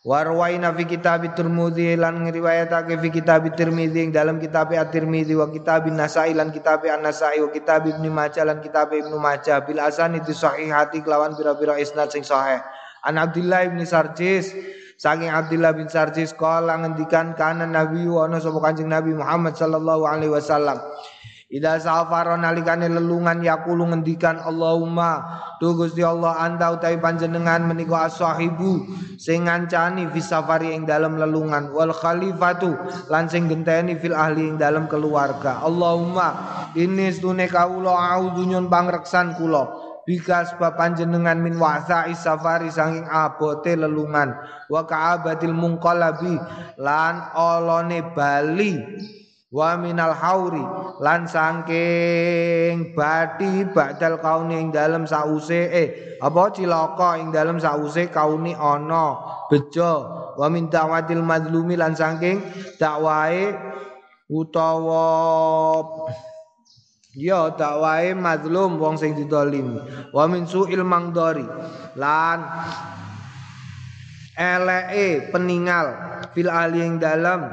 Warwaina 0.00 0.72
fi 0.72 0.88
kitab 0.88 1.28
Tirmidzi 1.36 1.92
lan 1.92 2.24
ngriwayatake 2.24 2.96
fi 3.04 3.08
kitab 3.12 3.44
Tirmidzi 3.52 4.08
dalam 4.08 4.40
kitab 4.40 4.72
At-Tirmidzi 4.72 5.36
wa 5.36 5.52
kitab 5.52 5.84
Nasai 5.92 6.32
lan 6.32 6.48
kitab 6.56 6.80
An-Nasai 6.88 7.36
wa 7.44 7.52
kitab 7.52 7.84
Ibnu 7.84 8.08
Majah 8.08 8.48
lan 8.48 8.64
kitab 8.64 8.96
Ibnu 8.96 9.20
Majah 9.20 9.60
bil 9.60 9.76
asanid 9.76 10.24
sahihati 10.24 11.04
kelawan 11.04 11.36
pira-pira 11.36 11.76
isnad 11.76 12.08
sing 12.08 12.24
sahih. 12.24 12.64
An 13.04 13.20
Abdullah 13.20 13.68
bin 13.68 13.84
Sarjis 13.84 14.56
saking 14.96 15.28
Abdullah 15.28 15.76
bin 15.76 15.92
Sarjis 15.92 16.32
kala 16.32 16.80
ngendikan 16.80 17.36
kana 17.36 17.68
Nabi 17.68 18.08
ana 18.08 18.40
sapa 18.40 18.56
Kanjeng 18.56 18.88
Nabi 18.88 19.12
Muhammad 19.12 19.52
sallallahu 19.52 20.08
alaihi 20.08 20.32
wasallam 20.32 20.80
Ida 21.50 21.82
safaro 21.82 22.38
nalikane 22.38 22.86
lelungan 22.86 23.42
yakulu 23.42 23.90
ngendikan 23.90 24.38
Allahumma 24.38 25.42
tu 25.58 25.74
Gusti 25.74 25.98
Allah 25.98 26.38
anta 26.46 26.70
utai 26.70 26.94
panjenengan 27.02 27.66
menika 27.66 28.06
as-sahibu 28.06 28.86
sing 29.18 29.50
ngancani 29.50 30.06
fi 30.14 30.22
safari 30.22 30.78
ing 30.78 30.86
dalam 30.86 31.18
lelungan 31.18 31.74
wal 31.74 31.90
khalifatu 31.90 32.70
lan 33.10 33.26
sing 33.26 33.50
genteni 33.50 33.98
fil 33.98 34.14
ahli 34.14 34.46
ing 34.46 34.62
dalam 34.62 34.86
keluarga. 34.86 35.58
Allahumma 35.66 36.28
ini 36.78 37.10
stune 37.10 37.50
kawula 37.50 37.98
auzu 38.14 38.46
nyun 38.46 38.70
pangreksan 38.70 39.34
kula. 39.34 39.90
Bika 40.06 40.54
sebab 40.54 40.78
panjenengan 40.78 41.42
min 41.42 41.58
wasa 41.58 42.06
safari 42.14 42.70
sanging 42.70 43.10
abote 43.10 43.74
lelungan. 43.74 44.38
Wa 44.70 44.86
ka'abatil 44.86 45.50
mungqalabi 45.50 46.38
lan 46.78 47.34
olone 47.34 48.06
bali 48.14 48.78
wa 49.50 49.74
minal 49.74 50.14
hauri 50.14 50.62
lan 51.02 51.26
sangking 51.26 52.94
bati 52.94 53.66
badal 53.74 54.22
kauni 54.22 54.62
ing 54.62 54.70
dalem 54.70 55.10
sause 55.10 55.66
eh 55.66 56.18
apa 56.22 56.54
cilaka 56.54 57.18
ing 57.18 57.34
dalem 57.34 57.58
sause 57.58 58.06
kauni 58.14 58.54
ana 58.54 59.18
bejo. 59.50 60.22
Wa 60.38 60.46
min 60.46 60.70
da'watil 60.70 61.20
madlumi 61.26 61.74
lan 61.74 61.98
sangking 61.98 62.38
dakwae 62.78 63.50
utawa 64.30 65.02
Ya 67.18 67.50
dakwae 67.50 68.14
mazlum 68.14 68.78
wong 68.78 68.94
sing 68.94 69.18
didolimi. 69.18 69.82
Wa 70.14 70.30
min 70.30 70.46
su'il 70.46 70.86
mangdari 70.86 71.42
lan 71.98 72.38
eleke 74.38 75.34
peninggal 75.34 75.88
fil 76.30 76.46
ali 76.46 76.86
ing 76.86 77.02
dalem 77.02 77.50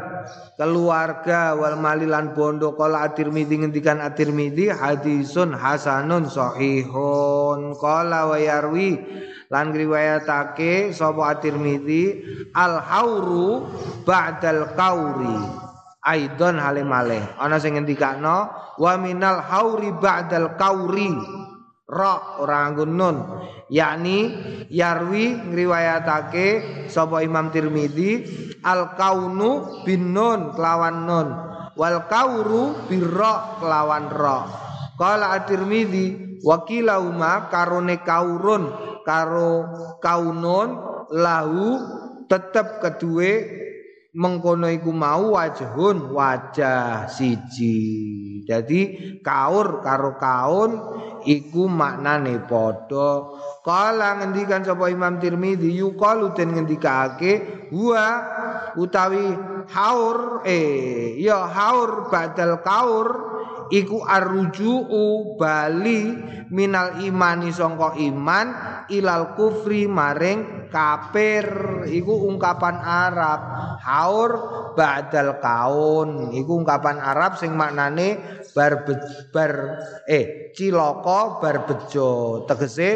keluarga 0.55 1.53
wal 1.57 1.79
malilan 1.79 2.33
bondo. 2.33 2.73
Kala 2.73 3.07
at-Tirmidzi 3.07 3.63
ngendikan 3.63 4.01
at-Tirmidzi 4.01 4.73
hadisun 4.73 5.53
hasanun 5.53 6.27
sahihun. 6.27 7.75
Kala 7.77 8.31
wa 8.31 8.37
yarwi 8.37 8.99
lan 9.47 9.71
riwayatake 9.71 10.91
sapa 10.91 11.35
at-Tirmidzi 11.35 12.03
al 12.51 12.83
hauru 12.83 13.67
ba'dal 14.03 14.75
qauri 14.75 15.67
aidon 16.07 16.55
halimale 16.55 17.19
ana 17.35 17.59
sing 17.59 17.75
ngendikano 17.75 18.47
wa 18.79 18.93
minal 18.95 19.43
hauri 19.43 19.91
ba'dal 19.91 20.55
qauri 20.55 21.11
ra 21.87 22.43
ora 22.43 22.67
nun. 22.71 23.17
Yakni 23.71 24.17
yarwi 24.71 25.51
ngriwayatake 25.51 26.47
sapa 26.91 27.23
Imam 27.23 27.51
Tirmidzi 27.51 28.23
al 28.63 28.95
kaunu 28.99 29.83
bin 29.87 30.11
nun 30.11 30.51
kelawan 30.55 31.07
nun. 31.07 31.27
Wal 31.77 32.09
kauru 32.09 32.89
birra 32.89 33.59
kelawan 33.63 34.09
ra. 34.11 34.39
Qala 34.97 35.37
at-Tirmidzi 35.37 36.41
wa 36.41 36.65
kilauma 36.65 37.53
karone 37.53 38.01
kaurun 38.01 38.73
karo 39.05 39.69
kaunun 40.01 40.69
lahu 41.13 41.77
tetep 42.25 42.81
kedue 42.81 43.31
mengkono 44.17 44.65
iku 44.73 44.89
mau 44.89 45.37
wajhun 45.37 46.17
wajah 46.17 47.05
siji. 47.05 48.41
Jadi 48.49 48.81
kaur 49.21 49.85
karo 49.85 50.17
kaun 50.17 50.71
iku 51.27 51.67
maknane 51.67 52.39
padha. 52.47 53.11
Kala 53.67 54.23
ngendikan 54.23 54.63
sapa 54.63 54.87
Imam 54.87 55.19
Tirmidzi 55.19 55.75
yuqalu 55.75 56.31
den 56.31 56.55
ngendikake 56.55 57.67
wa 57.75 58.05
utawi 58.79 59.35
haur 59.67 60.41
eh 60.47 61.19
ya 61.19 61.43
haur 61.43 62.07
badal 62.07 62.63
kaur 62.63 63.36
iku 63.71 64.03
arruju'u 64.03 65.35
bali 65.35 66.13
minal 66.51 67.03
imani 67.03 67.51
sangka 67.51 67.95
iman 67.99 68.47
ilal 68.91 69.35
kufri 69.35 69.87
maring 69.87 70.69
kafir. 70.71 71.45
Iku 71.87 72.27
ungkapan 72.27 72.75
Arab 72.79 73.41
haur 73.83 74.31
ba'dal 74.75 75.39
kaun. 75.39 76.31
Iku 76.35 76.63
ungkapan 76.63 76.99
Arab 76.99 77.39
sing 77.39 77.55
maknane 77.55 78.19
bar 78.55 78.87
bar 79.31 79.51
eh 80.07 80.51
cilaka 80.55 81.39
bar 81.39 81.57
bejo. 81.67 82.43
Tegese 82.47 82.89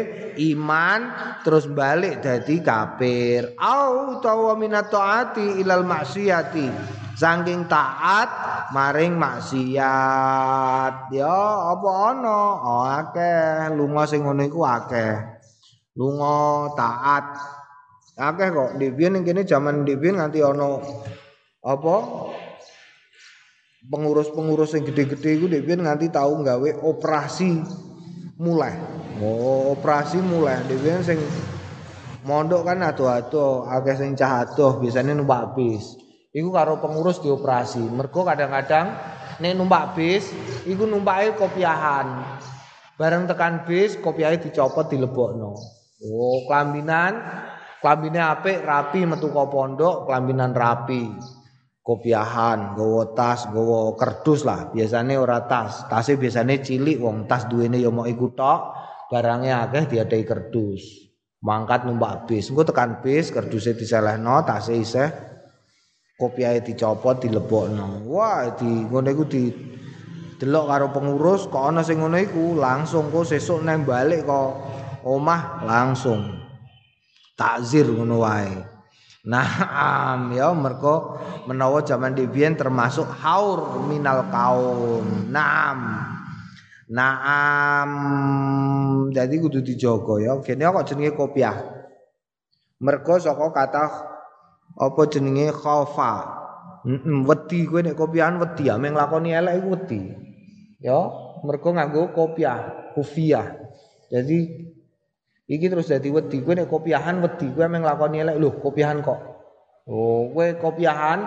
iman 0.52 1.00
terus 1.44 1.68
balik 1.68 2.24
dadi 2.24 2.60
kafir. 2.60 3.56
Au 3.60 4.20
tawa 4.20 4.56
minat 4.56 4.88
taati 4.88 5.60
ilal 5.60 5.84
maksiati 5.84 7.00
Saking 7.22 7.70
taat 7.70 8.26
maring 8.74 9.14
maksiat. 9.14 10.94
Ya 11.14 11.38
apa 11.70 11.90
ana? 12.10 12.40
Oh 12.58 12.82
akeh 12.82 13.70
lunga 13.78 14.10
sing 14.10 14.26
ngono 14.26 14.42
iku 14.42 14.66
akeh. 14.66 15.38
Lunga 15.94 16.66
taat. 16.74 17.38
Akeh 18.18 18.50
kok 18.50 18.74
Debian 18.74 19.14
ning 19.14 19.22
kene 19.22 19.46
jaman 19.46 19.86
Debian 19.86 20.18
nganti 20.18 20.42
ana 20.42 20.82
apa? 21.62 21.96
Pengurus-pengurus 23.86 24.74
yang 24.74 24.82
gede-gede 24.90 25.30
iku 25.38 25.46
Debian 25.46 25.86
nganti 25.86 26.10
tahu 26.10 26.42
nggawe 26.42 26.82
operasi 26.82 27.62
mulai. 28.42 28.74
Oh, 29.22 29.78
operasi 29.78 30.18
mulai. 30.18 30.58
Debian 30.66 31.06
sing 31.06 31.22
mondok 32.26 32.66
kan 32.66 32.82
ado-ado, 32.82 33.62
akeh 33.70 33.94
sing 33.94 34.18
cah 34.18 34.42
adoh 34.42 34.82
biasanya 34.82 35.14
numpak 35.14 35.54
bis. 35.54 36.01
Iku 36.32 36.48
karo 36.48 36.80
pengurus 36.80 37.20
dioperasi. 37.20 37.84
Mergo 37.92 38.24
kadang-kadang 38.24 38.96
nek 39.36 39.52
numpak 39.52 39.92
bis, 39.92 40.32
iku 40.64 40.88
numpake 40.88 41.36
kopiahan. 41.36 42.24
Bareng 42.96 43.28
tekan 43.28 43.68
bis, 43.68 44.00
kopiahe 44.00 44.40
dicopot 44.40 44.88
dilebokno. 44.88 45.52
Oh, 46.02 46.48
kelambinan, 46.48 47.20
klambine 47.84 48.24
apik, 48.24 48.64
rapi 48.64 49.04
metu 49.04 49.28
ka 49.28 49.44
pondok, 49.44 50.08
kelambinan 50.08 50.56
rapi. 50.56 51.04
Kopiahan, 51.84 52.80
gowo 52.80 53.12
tas, 53.12 53.44
gowo 53.52 53.92
kerdus 54.00 54.48
lah. 54.48 54.72
Biasanya 54.72 55.20
ora 55.20 55.44
tas. 55.44 55.84
Tasnya 55.84 56.16
biasanya 56.16 56.64
cilik, 56.64 56.96
wong 56.96 57.28
tas 57.28 57.44
duwene 57.44 57.76
ya 57.76 57.92
mau 57.92 58.08
ikut 58.08 58.32
tok. 58.32 58.60
Barangnya 59.12 59.68
akeh 59.68 59.84
diadai 59.84 60.24
kerdus. 60.24 60.80
Mangkat 61.44 61.84
numpak 61.84 62.24
bis. 62.24 62.48
Engko 62.48 62.64
tekan 62.64 63.04
bis, 63.04 63.28
kerdusnya 63.34 63.76
diselehno, 63.76 64.46
tasnya 64.46 64.78
iseh 64.78 65.08
kopiahe 66.16 66.60
dicopot 66.62 67.22
dilebokno. 67.22 68.06
Wah, 68.08 68.54
di 68.56 68.68
ngono 68.88 69.08
iku 69.10 69.24
di 69.26 69.52
delok 70.42 70.64
karo 70.66 70.86
pengurus 70.90 71.46
kok 71.46 71.62
ana 71.70 71.86
sing 71.86 72.02
ngono 72.02 72.18
iku 72.18 72.58
langsung 72.58 73.14
kok 73.14 73.30
sesuk 73.30 73.62
nang 73.62 73.86
balik 73.86 74.26
kok 74.26 74.50
omah 75.06 75.62
langsung 75.62 76.26
takzir 77.38 77.86
ngono 77.86 78.22
wae. 78.22 78.50
Naam 79.22 80.34
ya 80.34 80.50
mergo 80.50 81.14
menawa 81.46 81.86
zaman 81.86 82.18
dibien 82.18 82.58
termasuk 82.58 83.06
haur 83.22 83.86
minal 83.86 84.26
kaum. 84.34 85.30
Naam. 85.30 85.78
Naam. 86.90 87.90
Jadi 89.14 89.38
kudu 89.38 89.62
dijogo 89.62 90.18
ya. 90.18 90.34
Kene 90.42 90.66
kok 90.66 90.90
jenenge 90.90 91.14
kopiah. 91.14 91.54
Mergo 92.82 93.14
saka 93.22 93.46
kata 93.54 94.11
apa 94.76 95.02
jenenge 95.08 95.52
khaufa 95.52 96.12
heeh 96.88 97.22
wedi 97.28 97.68
kowe 97.68 97.80
nek 97.84 97.94
kopiahan 97.94 98.40
wedi 98.40 98.72
ame 98.72 98.90
nglakoni 98.90 99.30
elek 99.36 99.54
iku 99.62 99.68
wedi. 99.76 100.00
Ya 100.82 100.98
mergo 101.46 101.70
nganggo 101.70 102.10
kopiah 102.10 102.90
kufiah 102.94 103.54
jadi 104.10 104.38
iki 105.46 105.66
terus 105.68 105.90
dadi 105.90 106.08
wedi. 106.10 106.42
Kowe 106.42 106.54
nek 106.56 106.68
kopiahan 106.68 107.22
wedi 107.22 107.52
kowe 107.52 107.64
ame 107.66 107.82
nglakoni 107.82 108.16
elek 108.24 108.36
lho 108.40 108.50
kopiahan 108.58 109.04
kok. 109.04 109.20
Oh 109.86 110.30
kowe 110.32 110.46
kopiahan 110.58 111.20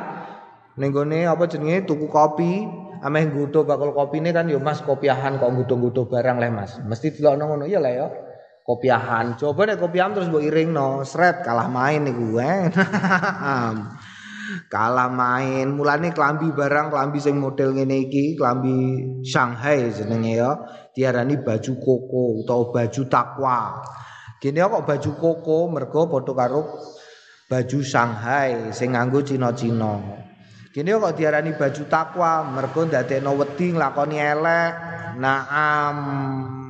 ning 0.75 0.91
gone 0.91 1.23
apa 1.23 1.47
jenenge 1.47 1.87
tuku 1.87 2.11
kopi 2.11 2.67
ameh 3.05 3.29
nggudo 3.29 3.63
bakul 3.63 3.93
kopine 3.93 4.33
kan 4.33 4.49
ya 4.49 4.57
Mas 4.57 4.81
kopiahan 4.81 5.37
kok 5.37 5.53
nggudo-nggudo 5.53 6.09
barang 6.09 6.41
le 6.41 6.49
Mas. 6.49 6.81
Mesti 6.81 7.13
delokno 7.13 7.53
ngono 7.53 7.65
ya 7.69 7.79
lah 7.79 7.93
ya 7.93 8.07
kopiahan. 8.65 9.37
Coba 9.37 9.69
deh 9.69 9.77
kopiahan 9.77 10.17
terus 10.17 10.27
mbok 10.33 10.41
iringno, 10.41 11.05
sret 11.05 11.45
kalah 11.45 11.69
main 11.69 12.01
niku 12.01 12.41
eh. 12.41 12.73
kalah 14.73 15.09
main. 15.13 15.69
Mulane 15.69 16.09
klambi 16.09 16.49
barang 16.49 16.89
klambi 16.89 17.21
sing 17.21 17.37
model 17.37 17.77
ngene 17.77 18.09
iki, 18.09 18.33
klambi 18.33 19.05
Shanghai 19.21 19.93
jenenge 19.93 20.33
ya. 20.33 20.51
Diarani 20.97 21.37
baju 21.37 21.71
koko 21.77 22.41
utawa 22.41 22.73
baju 22.73 23.01
takwa. 23.05 23.59
Gini 24.41 24.59
kok 24.59 24.83
baju 24.83 25.11
koko 25.15 25.57
mergo 25.69 26.01
padha 26.09 26.33
karo 26.33 26.61
baju 27.45 27.79
Shanghai 27.85 28.73
sing 28.73 28.97
nganggo 28.97 29.21
Cina-Cina. 29.21 29.93
Kene 30.73 30.89
kok 30.97 31.13
diarani 31.15 31.53
baju 31.53 31.83
takwa 31.85 32.47
mergo 32.49 32.81
ndadekno 32.87 33.37
wedi 33.37 33.75
nglakoni 33.75 34.17
elek. 34.17 34.73
Naam. 35.15 36.64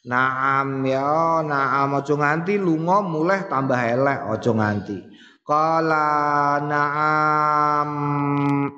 Naam 0.00 0.80
ya, 0.88 1.44
naam 1.44 2.00
aja 2.00 2.16
nganti 2.16 2.56
lunga 2.56 3.04
mulih 3.04 3.44
tambah 3.52 3.76
elek 3.76 4.32
aja 4.32 4.52
nganti. 4.56 4.96
Qala 5.44 6.56
na'am 6.64 7.90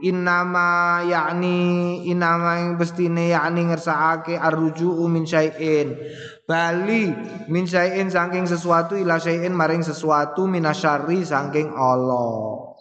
innama 0.02 1.04
yakni 1.06 2.02
innama 2.10 2.58
yang 2.58 2.74
bestine 2.74 3.30
yakni 3.30 3.70
ngersakake 3.70 4.34
arruju'u 4.34 5.06
min 5.06 5.22
syai'in. 5.22 5.94
Bali 6.42 7.14
min 7.46 7.70
syai'in 7.70 8.10
saking 8.10 8.50
sesuatu 8.50 8.98
ila 8.98 9.22
syai'in 9.22 9.54
maring 9.54 9.86
sesuatu 9.86 10.50
minasyari 10.50 11.22
saking 11.22 11.70
Allah 11.70 12.71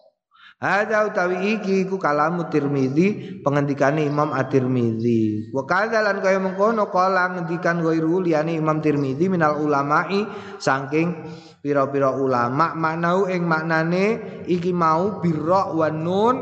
Ada 0.62 1.09
utawi 1.09 1.57
iki 1.57 1.89
iku 1.89 1.97
kalamu 1.97 2.45
Tirmizi 2.45 3.41
pengendikane 3.41 4.05
Imam 4.05 4.30
At-Tirmizi. 4.30 5.49
Wa 5.49 5.66
kadzalan 5.66 6.22
kaya 6.22 6.38
mengkono 6.38 6.86
kala 6.93 7.34
ngendikan 7.34 7.82
ghairu 7.82 8.22
liyane 8.22 8.62
Imam 8.62 8.78
Tirmizi 8.78 9.26
minal 9.26 9.57
ulama'i 9.57 10.22
saking 10.62 11.26
pira-pira 11.66 12.14
ulama 12.14 12.78
maknau 12.78 13.26
ing 13.26 13.41
maknane 13.41 14.22
iki 14.45 14.70
mau 14.70 15.18
birra 15.18 15.74
wa 15.74 15.89
nun 15.89 16.36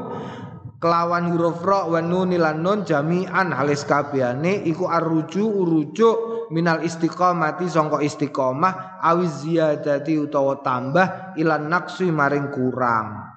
kelawan 0.83 1.31
huruf 1.31 1.63
ra 1.63 1.87
wa 1.87 2.03
nun 2.03 2.35
lan 2.35 2.59
nun 2.59 2.83
jami'an 2.83 3.55
halis 3.55 3.87
kabehane 3.87 4.67
iku 4.67 4.91
arruju 4.91 5.47
urujuk 5.47 6.51
minal 6.51 6.83
istiqomati 6.83 7.71
sangka 7.71 8.03
istiqomah 8.03 8.99
awiz 8.99 9.47
ziyadati 9.47 10.19
utawa 10.19 10.59
tambah 10.59 11.39
ilan 11.39 11.71
naqsi 11.71 12.11
maring 12.11 12.51
kurang 12.51 13.28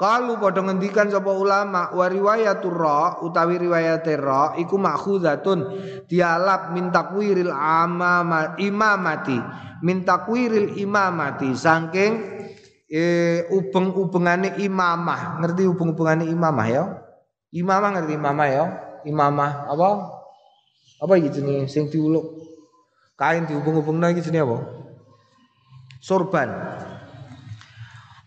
Kalu 0.00 0.40
padha 0.40 0.64
ngendikan 0.64 1.12
sapa 1.12 1.28
ulama 1.28 1.92
wa 1.92 2.08
riwayatur 2.08 2.72
utawi 3.20 3.60
riwayat 3.60 4.08
ra 4.16 4.56
iku 4.56 4.80
makhuzatun 4.80 5.60
dialap 6.08 6.72
min 6.72 6.88
takwiril 6.88 7.52
amama 7.52 8.56
imamati. 8.56 9.36
Min 9.84 10.00
takwiril 10.00 10.80
imamati 10.80 11.52
saking 11.52 12.12
e, 12.88 13.02
ubeng-ubengane 13.52 14.56
imamah. 14.64 15.36
Ngerti 15.44 15.68
ubeng-ubengane 15.68 16.32
imamah 16.32 16.66
ya? 16.72 16.84
Imamah 17.52 18.00
ngerti 18.00 18.16
imamah 18.16 18.48
ya? 18.48 18.64
Imamah 19.04 19.68
apa? 19.68 19.88
Apa 20.96 21.12
iki 21.20 21.28
jenenge 21.28 21.68
sing 21.68 21.92
diuluk? 21.92 22.24
Kain 23.20 23.44
diubeng-ubengno 23.44 24.08
iki 24.16 24.24
jenenge 24.24 24.48
apa? 24.48 24.58
Sorban 26.00 26.48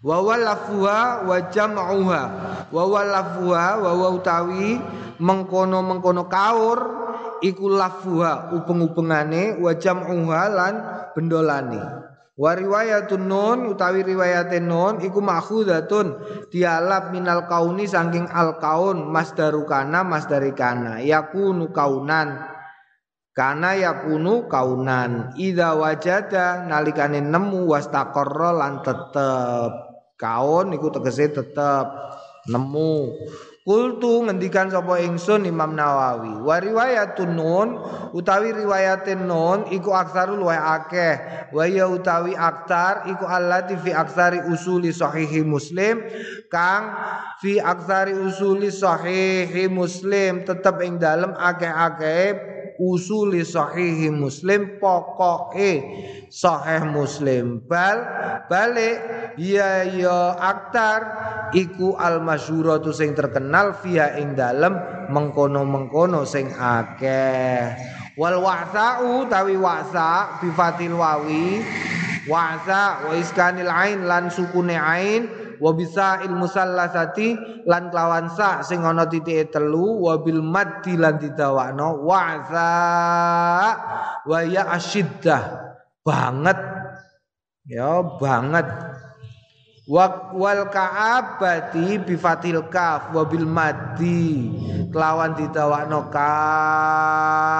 wa 0.03 0.19
walafuha 0.19 1.23
wa 1.23 1.37
jam'uha. 1.47 2.23
Wa 2.69 2.83
walafuha 2.83 3.79
wa 3.79 4.09
utawi 4.11 4.77
mengkono-mengkono 5.17 6.27
kaur 6.27 6.79
iku 7.39 7.71
lafuha 7.71 8.51
upeng-upengane 8.51 9.57
wa 9.63 9.71
jam'uha 9.71 10.41
lan 10.51 10.73
bendolane. 11.15 11.81
Wa 12.33 12.57
riwayatun 12.57 13.29
nun 13.29 13.59
utawi 13.71 14.01
riwayate 14.01 14.57
nun 14.57 14.99
iku 15.05 15.21
makhudhatun 15.21 16.17
dialap 16.49 17.13
minal 17.13 17.45
kauni 17.45 17.85
saking 17.85 18.25
al 18.25 18.57
kaun 18.57 19.05
masdaru 19.07 19.63
kana 19.69 20.01
masdari 20.03 20.51
kana. 20.51 20.99
Yakunu 20.99 21.69
kaunan. 21.69 22.51
Kana 23.37 23.77
yakunu 23.77 24.49
kaunan. 24.49 25.37
Ida 25.37 25.77
wajada 25.77 26.65
nalikane 26.65 27.21
nemu 27.21 27.69
wastaqarra 27.69 28.49
lan 28.49 28.81
tetep 28.81 29.92
kaon 30.23 30.71
iku 30.71 30.87
tegese 30.87 31.35
tetep 31.35 31.87
nemu 32.47 32.95
Kultu 33.63 34.27
ngendikan 34.27 34.67
sapa 34.67 34.99
ingsun 34.99 35.47
Imam 35.47 35.71
Nawawi. 35.71 36.43
Wa 36.43 36.59
riwayatun 36.59 37.31
nun 37.31 37.79
utawi 38.11 38.51
riwayatin 38.51 39.23
nun 39.23 39.71
iku 39.71 39.95
aksarul 39.95 40.43
wa 40.43 40.75
akeh. 40.75 41.47
Wa 41.55 41.63
ya 41.63 41.87
utawi 41.87 42.35
aktar 42.35 43.07
iku 43.07 43.23
allati 43.23 43.79
fi 43.79 43.95
aksari 43.95 44.43
usuli 44.51 44.91
sahihi 44.91 45.47
Muslim 45.47 46.03
kang 46.51 46.91
fi 47.39 47.63
aksari 47.63 48.11
usuli 48.11 48.67
sahihi 48.67 49.71
Muslim 49.71 50.43
tetep 50.43 50.83
ing 50.83 50.99
dalem 50.99 51.31
akeh-akeh 51.31 52.52
usuli 52.81 53.45
sahihi 53.45 54.09
Muslim 54.09 54.79
pokoke 54.81 55.83
sahih 56.29 56.87
Muslim. 56.89 57.61
Bal 57.65 57.97
balik 58.49 58.97
ya 59.37 59.85
ya 59.85 60.37
aktar 60.37 60.99
iku 61.53 61.97
al 61.97 62.21
masyhuratu 62.21 62.89
sing 62.93 63.13
terkenal 63.13 63.77
via 63.81 64.17
ing 64.17 64.33
dalem 64.33 64.77
mengkono-mengkono 65.09 66.25
sing 66.25 66.49
akeh. 66.53 67.75
Wal 68.13 68.37
wa'sa'u 68.37 69.25
tawi 69.25 69.57
wa'sa 69.57 70.37
bi 70.37 70.49
fatil 70.53 70.93
wawi 70.97 71.65
wa'sa 72.29 73.09
wa 73.09 73.13
iskanil 73.17 73.67
ain 73.67 74.05
lan 74.05 74.29
sukune 74.29 74.77
ain 74.77 75.42
wa 75.59 75.71
bisa 75.75 76.23
il 76.25 76.33
musallasati 76.33 77.61
lan 77.67 77.91
kelawan 77.91 78.31
sa 78.31 78.63
sing 78.63 78.81
ana 78.81 79.05
titike 79.05 79.51
telu 79.51 80.07
wa 80.07 80.17
bil 80.21 80.41
maddi 80.41 80.95
lan 80.95 81.19
didawakno 81.19 82.01
wa'sa 82.07 82.71
wa 84.25 84.39
ya 84.47 84.69
asyiddah. 84.71 85.43
Banget. 86.03 86.59
Ya 87.63 88.03
banget 88.19 88.67
wal 89.87 90.71
ka'abati 90.71 91.99
bi 91.99 92.15
fatil 92.15 92.71
kaf 92.71 93.11
wa 93.11 93.27
bil 93.27 93.43
maddi. 93.47 94.51
Kelawan 94.93 95.35
didawakno 95.35 96.07
ka'abati 96.13 97.57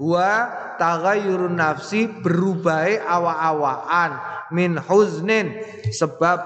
wa 0.00 0.48
taghayyurun 0.80 1.56
nafsi 1.56 2.08
berubahe 2.22 3.00
awa-awaan 3.00 4.12
min 4.52 4.78
huznin 4.78 5.50
sebab 5.92 6.40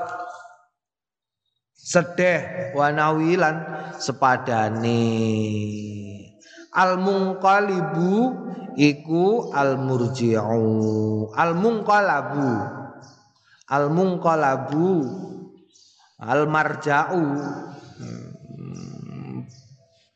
sedeh 1.74 2.72
wanawilan 2.74 3.61
sepadane. 3.98 5.03
Al 6.70 7.03
munqalibu 7.03 8.30
iku 8.78 9.51
al 9.51 9.74
murji'u 9.74 11.34
al 11.34 11.59
munqalabu 11.59 12.80
al 13.70 13.86
munqalabu 13.94 15.06
al 16.18 16.50
marja'u 16.50 17.24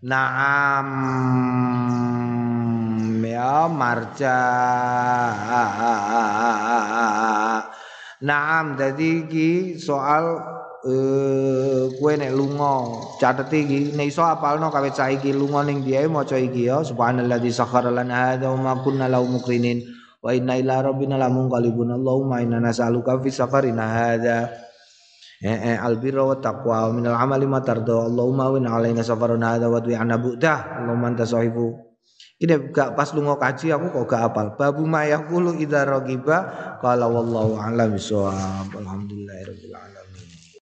Naam. 0.05 0.88
Ya 3.24 3.64
marja. 3.72 4.40
Naam 8.20 8.76
dadi 8.76 9.24
iki 9.24 9.80
soal 9.80 10.44
eh 10.84 11.88
kowe 11.96 12.12
nek 12.20 12.36
lunga. 12.36 13.00
Catet 13.16 13.48
iki 13.48 13.96
nek 13.96 14.12
iso 14.12 14.20
apalno 14.20 14.68
kawit 14.68 14.92
saiki 14.92 15.32
lunga 15.32 15.64
ning 15.64 15.80
diae 15.80 16.05
maca 16.05 16.36
iki 16.36 16.68
ya 16.68 16.84
subhanalladzi 16.84 17.48
sakhkhara 17.48 17.88
lana 17.88 18.36
hadza 18.36 18.52
ma 18.52 18.76
kunna 18.84 19.09
lahu 19.09 19.24
muqrinin 19.40 19.88
wa 20.25 20.33
inna 20.33 20.57
ila 20.57 20.81
rabbina 20.81 21.20
lamunqalibun 21.20 22.01
Allahumma 22.01 22.41
inna 22.41 22.57
nas'aluka 22.57 23.20
fi 23.20 23.29
safarina 23.29 23.85
hadza 23.85 24.49
eh, 25.45 25.77
eh 25.77 25.77
albirra 25.77 26.25
wa 26.25 26.41
taqwa 26.41 26.89
wa 26.89 26.97
minal 26.97 27.20
amali 27.20 27.45
ma 27.45 27.61
tarda. 27.61 28.09
Allahumma 28.09 28.49
win 28.57 28.64
alaina 28.64 29.05
safarana 29.05 29.61
hadza 29.61 29.68
wa 29.68 29.85
Allahumma 29.85 31.12
anta 31.12 31.29
sahibu. 31.29 31.77
Ini 32.41 32.72
gak 32.72 32.97
pas 32.99 33.12
lu 33.12 33.22
kaji 33.22 33.77
aku 33.77 33.93
kok 33.93 34.05
gak 34.11 34.33
apal. 34.33 34.47
Babu 34.57 34.89
mayakulu 34.89 35.61
idza 35.61 35.85
ragiba. 35.85 36.51
Qala 36.81 37.07
wallahu 37.07 37.61
a'lam 37.61 37.95
bisawab 37.95 38.75
alhamdulillahirabbil 38.75 39.70
alamin 39.70 39.93